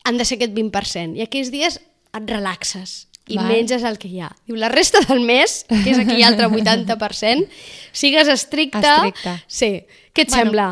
han 0.04 0.18
de 0.20 0.26
ser 0.26 0.38
aquest 0.38 0.54
20%, 0.54 1.16
i 1.18 1.24
aquells 1.26 1.50
dies 1.54 1.80
et 2.16 2.30
relaxes 2.30 3.08
i 3.28 3.40
Val. 3.40 3.48
menges 3.50 3.84
el 3.88 3.98
que 3.98 4.08
hi 4.12 4.20
ha. 4.22 4.30
Diu, 4.46 4.56
la 4.60 4.70
resta 4.70 5.00
del 5.08 5.24
mes, 5.26 5.64
que 5.68 5.90
és 5.96 5.98
aquell 5.98 6.22
altre 6.28 6.46
80%, 6.52 7.48
sigues 7.92 8.28
estricte. 8.30 8.84
Estricte. 8.86 9.34
Sí. 9.48 9.72
Què 10.14 10.28
et 10.28 10.30
Bueno, 10.30 10.44
sembla? 10.44 10.68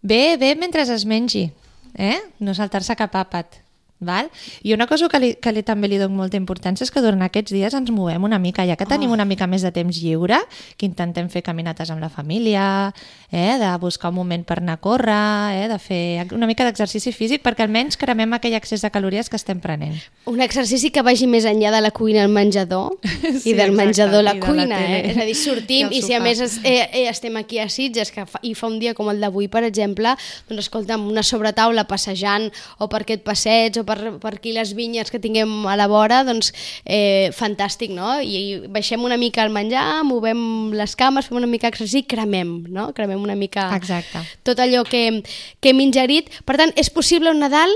Bé, 0.00 0.36
bé, 0.40 0.54
mentre 0.56 0.82
es 0.82 1.04
mengi, 1.04 1.50
eh? 1.98 2.16
No 2.40 2.54
saltar-se 2.54 2.96
cap 2.96 3.12
àpat. 3.20 3.60
Val? 4.02 4.28
I 4.62 4.74
una 4.74 4.86
cosa 4.90 5.08
que, 5.08 5.18
li, 5.22 5.32
que 5.40 5.52
li, 5.52 5.62
també 5.66 5.88
li 5.88 5.98
dono 6.00 6.16
molta 6.18 6.36
importància 6.40 6.84
és 6.86 6.90
que 6.92 7.02
durant 7.04 7.22
aquests 7.26 7.52
dies 7.54 7.74
ens 7.74 7.90
movem 7.94 8.24
una 8.24 8.38
mica, 8.42 8.66
ja 8.68 8.76
que 8.76 8.86
tenim 8.88 9.10
una 9.14 9.24
mica 9.28 9.46
més 9.46 9.62
de 9.62 9.70
temps 9.72 9.96
lliure, 10.02 10.38
que 10.76 10.86
intentem 10.86 11.28
fer 11.32 11.42
caminates 11.42 11.90
amb 11.90 12.02
la 12.02 12.10
família, 12.10 12.92
eh? 13.30 13.56
de 13.58 13.70
buscar 13.80 14.10
un 14.10 14.16
moment 14.16 14.44
per 14.44 14.58
anar 14.60 14.78
a 14.78 14.82
córrer, 14.82 15.64
eh? 15.64 15.68
de 15.70 15.78
fer 15.78 16.26
una 16.32 16.46
mica 16.46 16.64
d'exercici 16.66 17.12
físic 17.12 17.42
perquè 17.42 17.64
almenys 17.66 17.96
cremem 18.00 18.32
aquell 18.36 18.54
excés 18.58 18.82
de 18.82 18.90
calories 18.90 19.28
que 19.30 19.36
estem 19.36 19.60
prenent. 19.62 19.96
Un 20.26 20.40
exercici 20.44 20.90
que 20.90 21.02
vagi 21.02 21.26
més 21.30 21.46
enllà 21.48 21.70
de 21.74 21.80
la 21.82 21.90
cuina 21.94 22.22
al 22.26 22.30
menjador 22.32 22.92
Sí, 23.42 23.52
i 23.52 23.54
del 23.54 23.70
exacte, 23.70 23.76
menjador 23.78 24.20
a 24.20 24.22
la 24.22 24.34
la 24.34 24.40
cuina, 24.40 24.78
tele. 24.78 24.98
eh? 24.98 25.10
És 25.12 25.18
a 25.18 25.26
dir, 25.28 25.36
sortim 25.38 25.90
I 25.92 25.98
i 25.98 26.02
si 26.02 26.14
a 26.14 26.20
més 26.22 26.40
es, 26.40 26.58
eh, 26.64 26.88
eh, 26.92 27.06
estem 27.10 27.36
aquí 27.40 27.58
a 27.62 27.68
Sitges 27.72 28.10
que 28.12 28.26
fa, 28.26 28.40
i 28.42 28.54
fa 28.58 28.66
un 28.68 28.78
dia 28.82 28.94
com 28.94 29.08
el 29.12 29.20
d'avui, 29.22 29.48
per 29.52 29.62
exemple, 29.64 30.14
doncs 30.48 30.66
escolta'm, 30.66 31.06
una 31.10 31.22
sobretaula 31.26 31.84
passejant 31.88 32.48
o 32.78 32.88
per 32.92 33.02
aquest 33.04 33.22
passeig 33.26 33.78
o 33.80 33.84
per 33.88 33.91
per, 33.92 34.16
per 34.22 34.34
aquí 34.38 34.54
les 34.56 34.72
vinyes 34.78 35.12
que 35.12 35.20
tinguem 35.22 35.66
a 35.68 35.76
la 35.78 35.86
vora, 35.90 36.22
doncs 36.24 36.52
eh, 36.84 37.30
fantàstic, 37.36 37.92
no? 37.94 38.16
I 38.24 38.68
baixem 38.72 39.04
una 39.04 39.20
mica 39.20 39.44
el 39.44 39.52
menjar, 39.54 40.02
movem 40.08 40.72
les 40.76 40.96
cames, 40.96 41.28
fem 41.28 41.38
una 41.40 41.50
mica 41.50 41.70
exercici, 41.72 42.06
cremem, 42.08 42.62
no? 42.72 42.90
Cremem 42.96 43.22
una 43.22 43.36
mica 43.38 43.68
Exacte. 43.76 44.24
tot 44.46 44.60
allò 44.62 44.84
que, 44.88 45.22
que 45.60 45.72
hem 45.72 45.82
ingerit. 45.84 46.32
Per 46.48 46.58
tant, 46.60 46.72
és 46.80 46.90
possible 46.92 47.30
un 47.30 47.42
Nadal 47.42 47.72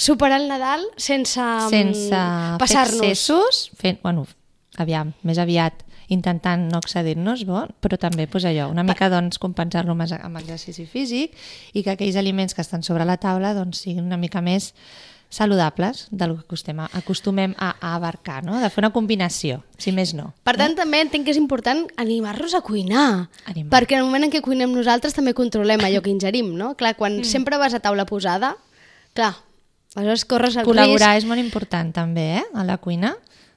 superar 0.00 0.40
el 0.40 0.48
Nadal 0.48 0.82
sense, 0.96 1.40
mm, 1.40 1.68
sense 1.70 2.24
passar-nos. 2.58 3.02
excessos, 3.04 3.70
fent, 3.76 4.00
bueno, 4.02 4.26
aviam, 4.80 5.12
més 5.22 5.38
aviat 5.38 5.84
intentant 6.10 6.66
no 6.72 6.80
excedir-nos, 6.82 7.44
bo, 7.46 7.62
però 7.82 7.98
també 8.00 8.26
pues, 8.26 8.44
allò, 8.48 8.66
una 8.72 8.82
mica 8.82 9.08
doncs, 9.12 9.38
compensar-lo 9.38 9.94
amb, 9.94 10.06
amb 10.18 10.40
exercici 10.40 10.86
físic 10.90 11.36
i 11.72 11.84
que 11.84 11.94
aquells 11.94 12.18
aliments 12.18 12.56
que 12.56 12.64
estan 12.64 12.82
sobre 12.82 13.06
la 13.06 13.18
taula 13.22 13.54
doncs, 13.54 13.84
siguin 13.84 14.08
una 14.08 14.18
mica 14.18 14.42
més 14.42 14.72
saludables 15.30 16.08
del 16.10 16.34
que 16.34 16.42
acostumem, 16.42 16.86
acostumem 16.92 17.54
a, 17.56 17.76
a 17.80 17.94
abarcar, 17.94 18.42
no? 18.44 18.58
de 18.58 18.68
fer 18.68 18.82
una 18.82 18.90
combinació, 18.92 19.60
si 19.78 19.94
més 19.94 20.12
no. 20.18 20.32
Per 20.44 20.56
tant, 20.58 20.74
també 20.76 21.00
entenc 21.04 21.24
que 21.24 21.32
és 21.32 21.38
important 21.40 21.86
animar-nos 22.02 22.56
a 22.58 22.60
cuinar. 22.66 23.30
Animar. 23.46 23.70
Perquè 23.72 23.96
en 23.96 24.02
el 24.02 24.10
moment 24.10 24.26
en 24.26 24.34
què 24.34 24.42
cuinem 24.44 24.74
nosaltres 24.74 25.14
també 25.16 25.32
controlem 25.38 25.80
allò 25.86 26.02
que 26.02 26.12
ingerim, 26.12 26.50
no? 26.58 26.74
Clar, 26.74 26.96
quan 26.98 27.20
mm. 27.22 27.30
sempre 27.30 27.62
vas 27.62 27.78
a 27.78 27.80
taula 27.80 28.04
posada, 28.10 28.56
clar, 29.14 29.36
aleshores 29.94 30.26
corres 30.26 30.58
el 30.58 30.66
Col·laborar 30.66 31.14
risc... 31.14 31.24
és 31.24 31.30
molt 31.30 31.42
important 31.42 31.94
també, 31.94 32.26
eh? 32.42 32.46
a 32.52 32.66
la 32.66 32.80
cuina 32.82 33.14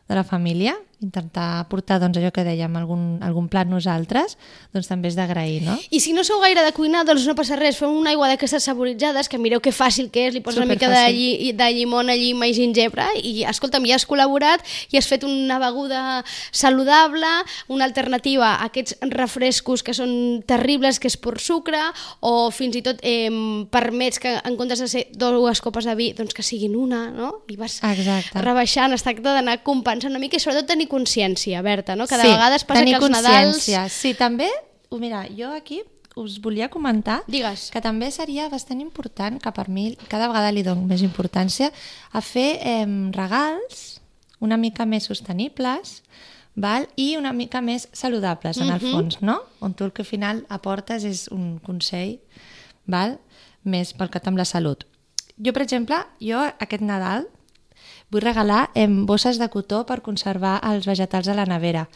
de 0.08 0.16
la 0.16 0.24
família, 0.24 0.78
intentar 1.04 1.68
portar 1.70 2.00
doncs, 2.02 2.18
allò 2.18 2.32
que 2.34 2.46
dèiem, 2.46 2.74
algun, 2.80 3.04
algun 3.24 3.50
plat 3.52 3.70
nosaltres, 3.70 4.38
doncs 4.74 4.90
també 4.90 5.12
és 5.12 5.18
d'agrair, 5.18 5.62
no? 5.68 5.78
I 5.94 6.00
si 6.04 6.14
no 6.16 6.24
sou 6.26 6.42
gaire 6.44 6.64
de 6.66 6.74
cuinar, 6.76 7.04
doncs 7.08 7.28
no 7.30 7.36
passa 7.38 7.58
res, 7.60 7.78
feu 7.80 7.92
una 7.92 8.14
aigua 8.14 8.30
d'aquestes 8.32 8.66
saboritzades, 8.70 9.30
que 9.30 9.40
mireu 9.42 9.62
que 9.64 9.74
fàcil 9.76 10.10
que 10.14 10.28
és, 10.30 10.34
li 10.36 10.42
poses 10.44 10.64
una 10.64 10.70
mica 10.72 10.90
de, 10.92 11.04
lli, 11.14 11.52
de 11.58 11.70
llimona, 11.76 12.16
llima 12.18 12.48
i 12.50 12.56
gingebre, 12.58 13.06
i 13.20 13.44
escolta'm, 13.50 13.86
ja 13.90 14.00
has 14.00 14.08
col·laborat 14.10 14.64
i 14.92 15.00
has 15.00 15.10
fet 15.10 15.26
una 15.28 15.60
beguda 15.62 16.24
saludable, 16.52 17.30
una 17.68 17.86
alternativa 17.86 18.56
a 18.56 18.70
aquests 18.70 18.98
refrescos 19.14 19.84
que 19.84 19.96
són 19.96 20.44
terribles, 20.48 21.00
que 21.00 21.12
és 21.12 21.20
pur 21.20 21.38
sucre, 21.42 21.82
o 22.22 22.50
fins 22.56 22.80
i 22.80 22.84
tot 22.86 23.02
eh, 23.04 23.30
permets 23.74 24.22
que 24.24 24.36
en 24.40 24.58
comptes 24.60 24.84
de 24.84 24.90
ser 24.90 25.06
dues 25.14 25.62
copes 25.64 25.88
de 25.88 25.96
vi, 26.00 26.12
doncs 26.18 26.34
que 26.34 26.46
siguin 26.46 26.76
una, 26.80 27.06
no? 27.14 27.44
I 27.52 27.58
vas 27.60 27.80
Exacte. 27.84 28.42
rebaixant, 28.42 28.94
es 28.96 29.06
tracta 29.06 29.36
d'anar 29.36 29.60
compensant 29.66 30.14
una 30.14 30.22
mica 30.22 30.38
i 30.38 30.44
sobretot 30.44 30.70
tenir 30.70 30.88
consciència, 30.94 31.62
Berta, 31.66 31.96
no? 31.98 32.06
Cada 32.08 32.24
sí, 32.28 32.30
vegada 32.36 32.60
es 32.62 32.64
passa 32.70 32.86
que 32.86 32.94
els 33.00 33.10
Nadals... 33.10 33.66
Sí, 33.94 34.14
també, 34.20 34.50
mira, 35.02 35.26
jo 35.34 35.50
aquí 35.58 35.82
us 36.16 36.36
volia 36.44 36.68
comentar 36.70 37.24
Digues. 37.26 37.72
que 37.74 37.82
també 37.82 38.12
seria 38.14 38.46
bastant 38.52 38.82
important, 38.84 39.40
que 39.42 39.52
per 39.52 39.66
mi 39.74 39.96
cada 40.12 40.28
vegada 40.30 40.52
li 40.54 40.62
dono 40.62 40.86
més 40.86 41.02
importància, 41.02 41.72
a 42.14 42.22
fer 42.22 42.60
eh, 42.62 42.86
regals 43.18 44.00
una 44.44 44.58
mica 44.62 44.86
més 44.86 45.08
sostenibles 45.10 46.04
val? 46.56 46.86
i 47.02 47.16
una 47.18 47.32
mica 47.34 47.62
més 47.66 47.88
saludables, 47.98 48.60
en 48.62 48.70
el 48.70 48.78
Mhm. 48.80 48.92
fons, 48.92 49.22
no? 49.26 49.40
On 49.60 49.74
tu 49.74 49.86
el 49.88 49.92
que 49.92 50.04
al 50.04 50.10
final 50.12 50.46
aportes 50.50 51.04
és 51.04 51.28
un 51.34 51.58
consell 51.66 52.20
val? 52.86 53.18
més 53.64 53.94
pel 53.96 54.10
que 54.12 54.20
amb 54.28 54.38
la 54.38 54.44
salut. 54.46 54.84
Jo, 55.40 55.54
per 55.56 55.64
exemple, 55.64 55.96
jo 56.22 56.38
aquest 56.60 56.82
Nadal 56.84 57.26
vull 58.14 58.24
regalar 58.24 58.68
em, 58.78 59.04
bosses 59.10 59.40
de 59.42 59.50
cotó 59.50 59.84
per 59.90 60.02
conservar 60.06 60.60
els 60.70 60.88
vegetals 60.90 61.28
a 61.28 61.36
la 61.38 61.48
nevera. 61.50 61.88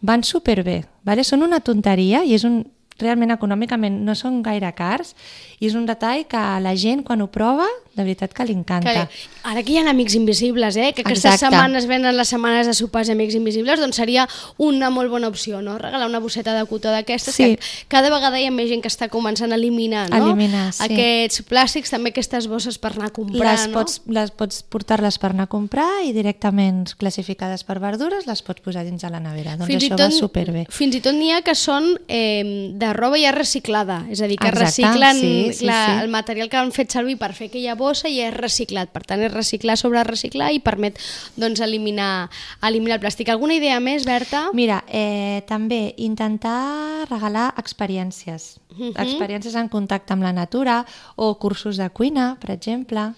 Van 0.00 0.22
superbé, 0.22 0.82
vale? 1.02 1.24
són 1.24 1.42
una 1.42 1.62
tonteria 1.64 2.22
i 2.24 2.36
és 2.36 2.44
un, 2.44 2.62
realment 2.98 3.32
econòmicament 3.34 4.02
no 4.04 4.14
són 4.18 4.42
gaire 4.42 4.72
cars 4.74 5.14
i 5.60 5.68
és 5.68 5.76
un 5.78 5.86
detall 5.86 6.26
que 6.26 6.42
la 6.62 6.74
gent 6.76 7.04
quan 7.06 7.22
ho 7.22 7.28
prova 7.30 7.68
de 7.94 8.02
veritat 8.02 8.32
que 8.32 8.44
li 8.48 8.54
encanta. 8.56 8.92
Que, 8.92 9.28
ara 9.50 9.62
que 9.62 9.74
hi 9.74 9.78
ha 9.78 9.84
amics 9.90 10.14
invisibles, 10.16 10.76
eh? 10.80 10.92
que 10.96 11.04
aquestes 11.04 11.34
Exacte. 11.34 11.50
setmanes 11.50 11.86
venen 11.86 12.16
les 12.16 12.30
setmanes 12.32 12.66
de 12.66 12.74
sopars 12.74 13.10
amics 13.12 13.36
invisibles, 13.36 13.80
doncs 13.80 13.98
seria 14.00 14.24
una 14.56 14.88
molt 14.90 15.12
bona 15.12 15.28
opció, 15.28 15.60
no? 15.60 15.76
Regalar 15.78 16.08
una 16.08 16.20
bosseta 16.22 16.54
de 16.56 16.64
cotó 16.66 16.90
d'aquestes, 16.90 17.34
Sí. 17.36 17.44
que 17.44 17.58
cada 17.88 18.08
vegada 18.10 18.40
hi 18.40 18.46
ha 18.46 18.50
més 18.50 18.70
gent 18.70 18.80
que 18.82 18.88
està 18.88 19.10
començant 19.12 19.52
a 19.52 19.56
eliminar, 19.56 20.08
no? 20.10 20.32
Eliminar, 20.32 20.72
sí. 20.72 20.88
Aquests 20.88 21.44
plàstics, 21.44 21.92
també 21.92 22.10
aquestes 22.10 22.48
bosses 22.48 22.78
per 22.78 22.94
anar 22.96 23.10
a 23.10 23.12
comprar, 23.12 23.52
les 23.52 23.68
no? 23.68 23.74
pots, 23.74 24.00
les 24.06 24.30
pots 24.30 24.62
portar-les 24.62 25.18
per 25.18 25.30
anar 25.30 25.44
a 25.44 25.52
comprar 25.52 26.02
i 26.06 26.12
directament 26.16 26.94
classificades 26.96 27.64
per 27.64 27.78
verdures 27.78 28.26
les 28.26 28.42
pots 28.42 28.62
posar 28.64 28.84
dins 28.84 29.02
de 29.02 29.10
la 29.10 29.20
nevera. 29.20 29.58
Doncs 29.60 29.76
això 29.76 29.98
va 29.98 30.10
superbé. 30.10 30.66
Fins 30.70 30.96
i 30.96 31.00
tot 31.04 31.14
n'hi 31.14 31.30
ha 31.30 31.42
que 31.42 31.54
són 31.54 31.98
eh, 32.08 32.72
de 32.82 32.90
roba 32.96 33.18
ja 33.20 33.30
reciclada, 33.34 34.02
és 34.10 34.20
a 34.20 34.28
dir, 34.30 34.36
que 34.40 34.50
Exacte, 34.50 34.66
reciclen 34.66 35.20
sí, 35.20 35.32
sí, 35.54 35.66
la, 35.68 35.78
sí. 35.86 36.04
el 36.04 36.10
material 36.10 36.50
que 36.50 36.58
han 36.58 36.72
fet 36.74 36.92
servir 36.94 37.16
per 37.20 37.30
fer 37.36 37.48
aquella 37.50 37.76
bossa 37.78 38.10
i 38.10 38.18
és 38.24 38.34
reciclat. 38.34 38.90
Per 38.92 39.04
tant, 39.06 39.22
és 39.22 39.32
reciclar 39.32 39.78
sobre 39.80 40.02
reciclar 40.08 40.50
i 40.52 40.60
permet 40.64 40.98
doncs, 41.38 41.62
eliminar, 41.64 42.28
eliminar 42.66 42.98
el 42.98 43.04
plàstic. 43.04 43.30
Alguna 43.32 43.56
idea 43.60 43.78
més, 43.80 44.06
Berta? 44.08 44.48
Mira, 44.56 44.82
eh, 44.88 45.44
també 45.48 45.94
intentar 45.96 47.06
regalar 47.10 47.52
experiències. 47.62 48.58
Mhm. 48.74 48.96
Experiències 48.96 49.54
en 49.54 49.68
contacte 49.68 50.12
amb 50.12 50.26
la 50.26 50.32
natura 50.32 50.82
o 51.16 51.38
cursos 51.38 51.76
de 51.76 51.88
cuina, 51.90 52.36
per 52.40 52.50
exemple. 52.50 53.12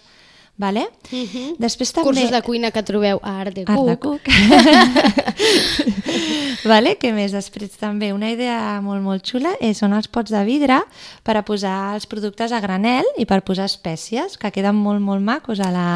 Vale? 0.56 0.84
Després 1.58 1.90
també... 1.90 2.04
Mhm. 2.04 2.14
Cursos 2.14 2.30
de 2.30 2.40
cuina 2.46 2.70
que 2.70 2.82
trobeu 2.86 3.18
a 3.22 3.40
Art 3.40 3.56
de 3.56 3.64
Art 3.66 3.88
de. 3.88 3.96
Cook. 3.98 4.28
vale? 6.70 6.94
Què 7.00 7.10
més? 7.14 7.34
Després 7.34 7.74
també 7.80 8.12
una 8.14 8.30
idea 8.30 8.78
molt, 8.84 9.02
molt 9.02 9.26
xula 9.26 9.56
és 9.60 9.82
són 9.82 9.96
els 9.98 10.06
pots 10.06 10.30
de 10.30 10.44
vidre 10.46 10.78
per 11.26 11.36
a 11.36 11.42
posar 11.42 11.94
els 11.96 12.06
productes 12.06 12.54
a 12.54 12.62
granel 12.62 13.08
i 13.18 13.26
per 13.26 13.42
posar 13.42 13.66
espècies, 13.66 14.38
que 14.38 14.52
queden 14.54 14.78
molt, 14.78 15.02
molt 15.02 15.24
macos 15.26 15.58
a 15.58 15.72
la, 15.74 15.88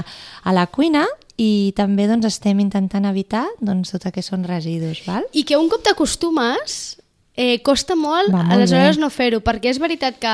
a 0.43 0.53
la 0.57 0.67
cuina 0.67 1.07
i 1.39 1.73
també 1.79 2.09
doncs, 2.11 2.27
estem 2.27 2.59
intentant 2.59 3.07
evitar 3.07 3.47
doncs, 3.63 3.95
tot 3.95 4.09
el 4.11 4.15
que 4.17 4.27
són 4.27 4.43
residus. 4.43 5.05
Val? 5.07 5.29
I 5.39 5.47
que 5.47 5.57
un 5.57 5.71
cop 5.71 5.87
t'acostumes, 5.87 6.99
eh, 7.39 7.61
costa 7.63 7.95
molt, 7.95 8.33
Va 8.35 8.43
molt 8.43 8.57
aleshores 8.57 8.97
bé. 8.99 9.01
no 9.05 9.09
fer-ho, 9.15 9.39
perquè 9.47 9.71
és 9.71 9.79
veritat 9.79 10.17
que, 10.19 10.33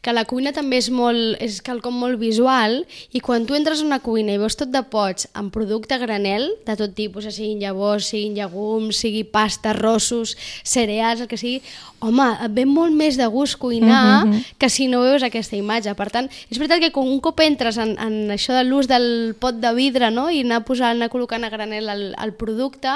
que 0.00 0.14
la 0.16 0.24
cuina 0.24 0.54
també 0.56 0.78
és, 0.80 0.88
molt, 0.88 1.36
és 1.44 1.60
quelcom 1.60 1.92
molt 2.00 2.16
visual 2.18 2.80
i 3.12 3.20
quan 3.20 3.44
tu 3.44 3.52
entres 3.58 3.82
a 3.82 3.84
una 3.84 3.98
cuina 4.00 4.32
i 4.32 4.40
veus 4.40 4.56
tot 4.56 4.72
de 4.72 4.80
pots 4.88 5.28
amb 5.36 5.52
producte 5.52 5.98
granel, 6.00 6.48
de 6.64 6.76
tot 6.80 6.94
tipus, 6.96 7.28
siguin 7.36 7.60
llavors, 7.60 8.08
siguin 8.14 8.34
llegums, 8.38 8.96
sigui 8.96 9.26
pasta, 9.28 9.74
rossos, 9.76 10.36
cereals, 10.64 11.20
el 11.20 11.28
que 11.28 11.36
sigui, 11.36 11.60
home, 12.00 12.24
et 12.46 12.52
ve 12.54 12.64
molt 12.64 12.94
més 12.96 13.18
de 13.18 13.26
gust 13.26 13.58
cuinar 13.58 14.24
Mhm. 14.24 14.44
que 14.58 14.68
si 14.70 14.86
no 14.88 15.02
veus 15.02 15.22
aquesta 15.22 15.56
imatge. 15.56 15.94
Per 15.98 16.08
tant, 16.10 16.30
és 16.50 16.58
veritat 16.58 16.80
que 16.80 16.92
quan 16.92 17.08
un 17.08 17.20
cop 17.20 17.40
entres 17.40 17.76
en, 17.76 17.96
en 17.98 18.30
això 18.30 18.54
de 18.54 18.64
l'ús 18.64 18.86
del 18.88 19.34
pot 19.38 19.54
de 19.60 19.72
vidre 19.74 20.10
no? 20.10 20.30
i 20.30 20.40
anar 20.40 20.64
posant, 20.64 20.96
anar 20.96 21.10
col·locant 21.10 21.44
a 21.44 21.50
granel 21.50 21.88
el, 21.88 22.14
el 22.16 22.32
producte, 22.32 22.88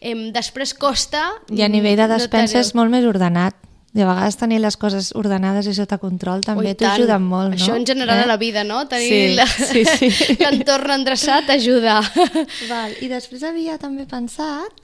eh, 0.00 0.14
després 0.32 0.72
costa... 0.72 1.32
I 1.50 1.62
a 1.62 1.68
nivell 1.68 1.96
de 1.96 2.06
mm, 2.06 2.30
no 2.54 2.60
és 2.60 2.74
molt 2.74 2.93
més 2.94 3.04
ordenat. 3.10 3.58
I 3.94 4.02
a 4.02 4.08
vegades 4.08 4.34
tenir 4.40 4.56
les 4.58 4.74
coses 4.74 5.12
ordenades 5.14 5.68
i 5.70 5.74
sota 5.76 6.00
control 6.02 6.40
també 6.42 6.64
Ui, 6.64 6.72
t'ho 6.74 6.82
tant. 6.82 6.96
ajuda 6.96 7.18
molt, 7.22 7.52
no? 7.52 7.58
Això 7.60 7.76
en 7.78 7.84
general 7.86 8.18
Eh? 8.18 8.24
a 8.24 8.26
la 8.26 8.36
vida, 8.40 8.64
no? 8.66 8.80
Tenir 8.90 9.06
Sí, 9.06 9.34
la- 9.36 9.46
sí, 9.46 9.84
sí. 9.86 10.34
l'entorn 10.42 10.90
endreçat 10.96 11.46
ajuda. 11.54 12.00
Val. 12.72 12.96
I 13.00 13.06
després 13.12 13.44
havia 13.46 13.76
també 13.78 14.02
pensat 14.10 14.82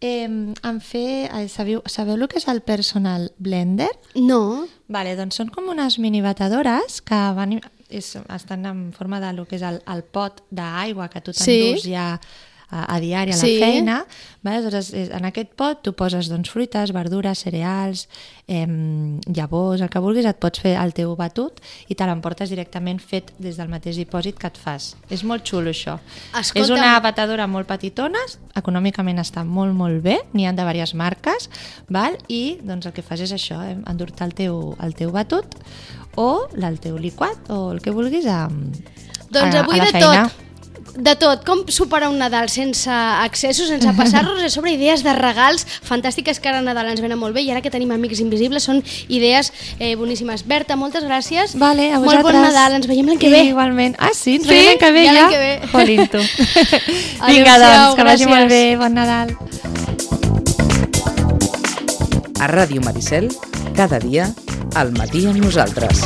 eh, 0.00 0.28
en 0.30 0.78
fer... 0.80 1.26
eh, 1.34 1.48
Sabeu, 1.50 1.82
sabeu 1.90 2.14
el 2.14 2.28
que 2.30 2.38
és 2.38 2.46
el 2.54 2.60
personal 2.62 3.32
blender? 3.38 3.90
No. 4.14 4.68
Vale, 4.86 5.16
doncs 5.18 5.40
són 5.42 5.50
com 5.50 5.66
unes 5.74 5.98
minibatedores 5.98 7.00
que 7.02 7.18
van, 7.34 7.56
és, 7.90 8.12
estan 8.30 8.66
en 8.70 8.92
forma 8.94 9.18
de 9.18 9.32
lo 9.34 9.44
que 9.50 9.56
és 9.58 9.62
el, 9.66 9.82
el 9.90 10.04
pot 10.06 10.38
d'aigua 10.54 11.10
que 11.10 11.20
tu 11.20 11.34
Sí. 11.34 11.58
t'endús 11.74 11.88
ja 11.90 12.06
a, 12.72 12.86
a 12.96 12.98
diari 13.00 13.30
a 13.30 13.36
la 13.36 13.40
Sí. 13.40 13.58
feina. 13.60 14.06
Vale? 14.42 14.56
Aleshores, 14.56 14.88
és- 14.96 15.10
en 15.12 15.24
aquest 15.28 15.52
pot 15.54 15.82
tu 15.84 15.92
poses 15.94 16.26
doncs, 16.32 16.48
fruites, 16.50 16.90
verdures, 16.96 17.38
cereals, 17.38 18.08
eh, 18.48 18.66
llavors, 19.28 19.80
el 19.84 19.90
que 19.92 20.00
vulguis, 20.02 20.24
et 20.26 20.38
pots 20.40 20.58
fer 20.58 20.72
el 20.80 20.94
teu 20.96 21.14
batut 21.16 21.60
i 21.88 21.94
te 21.94 22.06
l'emportes 22.08 22.50
directament 22.50 22.98
fet 23.00 23.30
des 23.38 23.56
del 23.60 23.68
mateix 23.68 23.96
dipòsit 24.00 24.38
que 24.40 24.48
et 24.48 24.58
fas. 24.58 24.96
És 25.10 25.22
molt 25.22 25.44
xulo 25.46 25.70
això. 25.70 25.98
Escolta'm. 26.32 26.62
És 26.64 26.70
una 26.70 26.98
batedora 27.04 27.46
molt 27.46 27.68
petitona, 27.68 28.18
econòmicament 28.56 29.20
està 29.20 29.44
molt, 29.44 29.74
molt 29.74 30.02
bé, 30.02 30.18
n'hi 30.32 30.46
han 30.48 30.56
de 30.56 30.62
diverses 30.64 30.94
marques, 30.94 31.50
val? 31.88 32.16
i 32.28 32.58
doncs 32.62 32.86
el 32.86 32.92
que 32.96 33.02
fas 33.02 33.20
és 33.20 33.32
això, 33.32 33.60
eh? 33.68 33.76
endur-te 33.86 34.24
el 34.24 34.32
teu, 34.34 34.76
el 34.80 34.94
teu 34.94 35.12
batut 35.12 35.46
o 36.16 36.48
el 36.56 36.80
teu 36.80 36.96
liquat 36.98 37.50
o 37.50 37.70
el 37.72 37.80
que 37.80 37.90
vulguis 37.90 38.26
a, 38.26 38.48
Doncs 39.32 39.54
a, 39.54 39.60
avui 39.60 39.78
a 39.78 39.84
la 39.84 39.84
de 39.84 39.92
feina. 39.92 40.22
tot. 40.28 40.32
De 40.92 41.14
tot, 41.16 41.40
com 41.48 41.62
superar 41.72 42.10
un 42.12 42.18
Nadal 42.20 42.50
sense 42.52 42.90
accessos, 42.92 43.68
sense 43.72 43.88
passar-nos, 44.00 44.42
és 44.44 44.52
sobre 44.52 44.74
idees 44.74 45.00
de 45.02 45.14
regals 45.16 45.64
fantàstiques 45.88 46.36
que 46.38 46.50
ara 46.50 46.58
a 46.60 46.64
Nadal 46.66 46.90
ens 46.92 47.00
venen 47.00 47.16
molt 47.18 47.32
bé 47.34 47.40
i 47.46 47.50
ara 47.50 47.62
que 47.64 47.70
tenim 47.72 47.90
amics 47.96 48.20
invisibles 48.20 48.66
són 48.68 48.82
idees 49.08 49.48
eh, 49.78 49.94
boníssimes. 49.96 50.44
Berta, 50.44 50.76
moltes 50.76 51.04
gràcies. 51.08 51.56
Vale, 51.56 51.88
a 51.92 51.96
molt 52.00 52.10
vosaltres. 52.10 52.28
bon 52.28 52.42
Nadal, 52.44 52.76
ens 52.76 52.86
veiem 52.90 53.08
l'any 53.08 53.18
que 53.22 53.30
ve. 53.32 53.40
Igualment. 53.54 53.96
Ah, 53.98 54.12
sí? 54.12 54.36
Ens 54.36 54.44
Sí, 54.44 54.52
veiem 54.52 54.68
l'any 54.68 54.82
que 54.84 54.92
ve 54.92 55.06
ja 55.06 55.14
ja? 55.16 55.28
que 55.32 55.40
ve. 55.40 55.52
Jolín, 55.72 56.04
tu. 56.12 56.20
Vinga, 57.30 57.56
doncs, 57.62 57.96
que 57.96 58.04
vagi 58.10 58.24
gràcies. 58.24 58.34
molt 58.34 58.52
bé. 58.52 58.62
Bon 58.76 58.92
Nadal. 59.00 59.32
A 62.42 62.48
Ràdio 62.50 62.82
Maricel, 62.84 63.30
cada 63.76 63.98
dia, 64.02 64.28
al 64.74 64.92
matí 64.92 65.24
amb 65.30 65.38
nosaltres. 65.40 66.04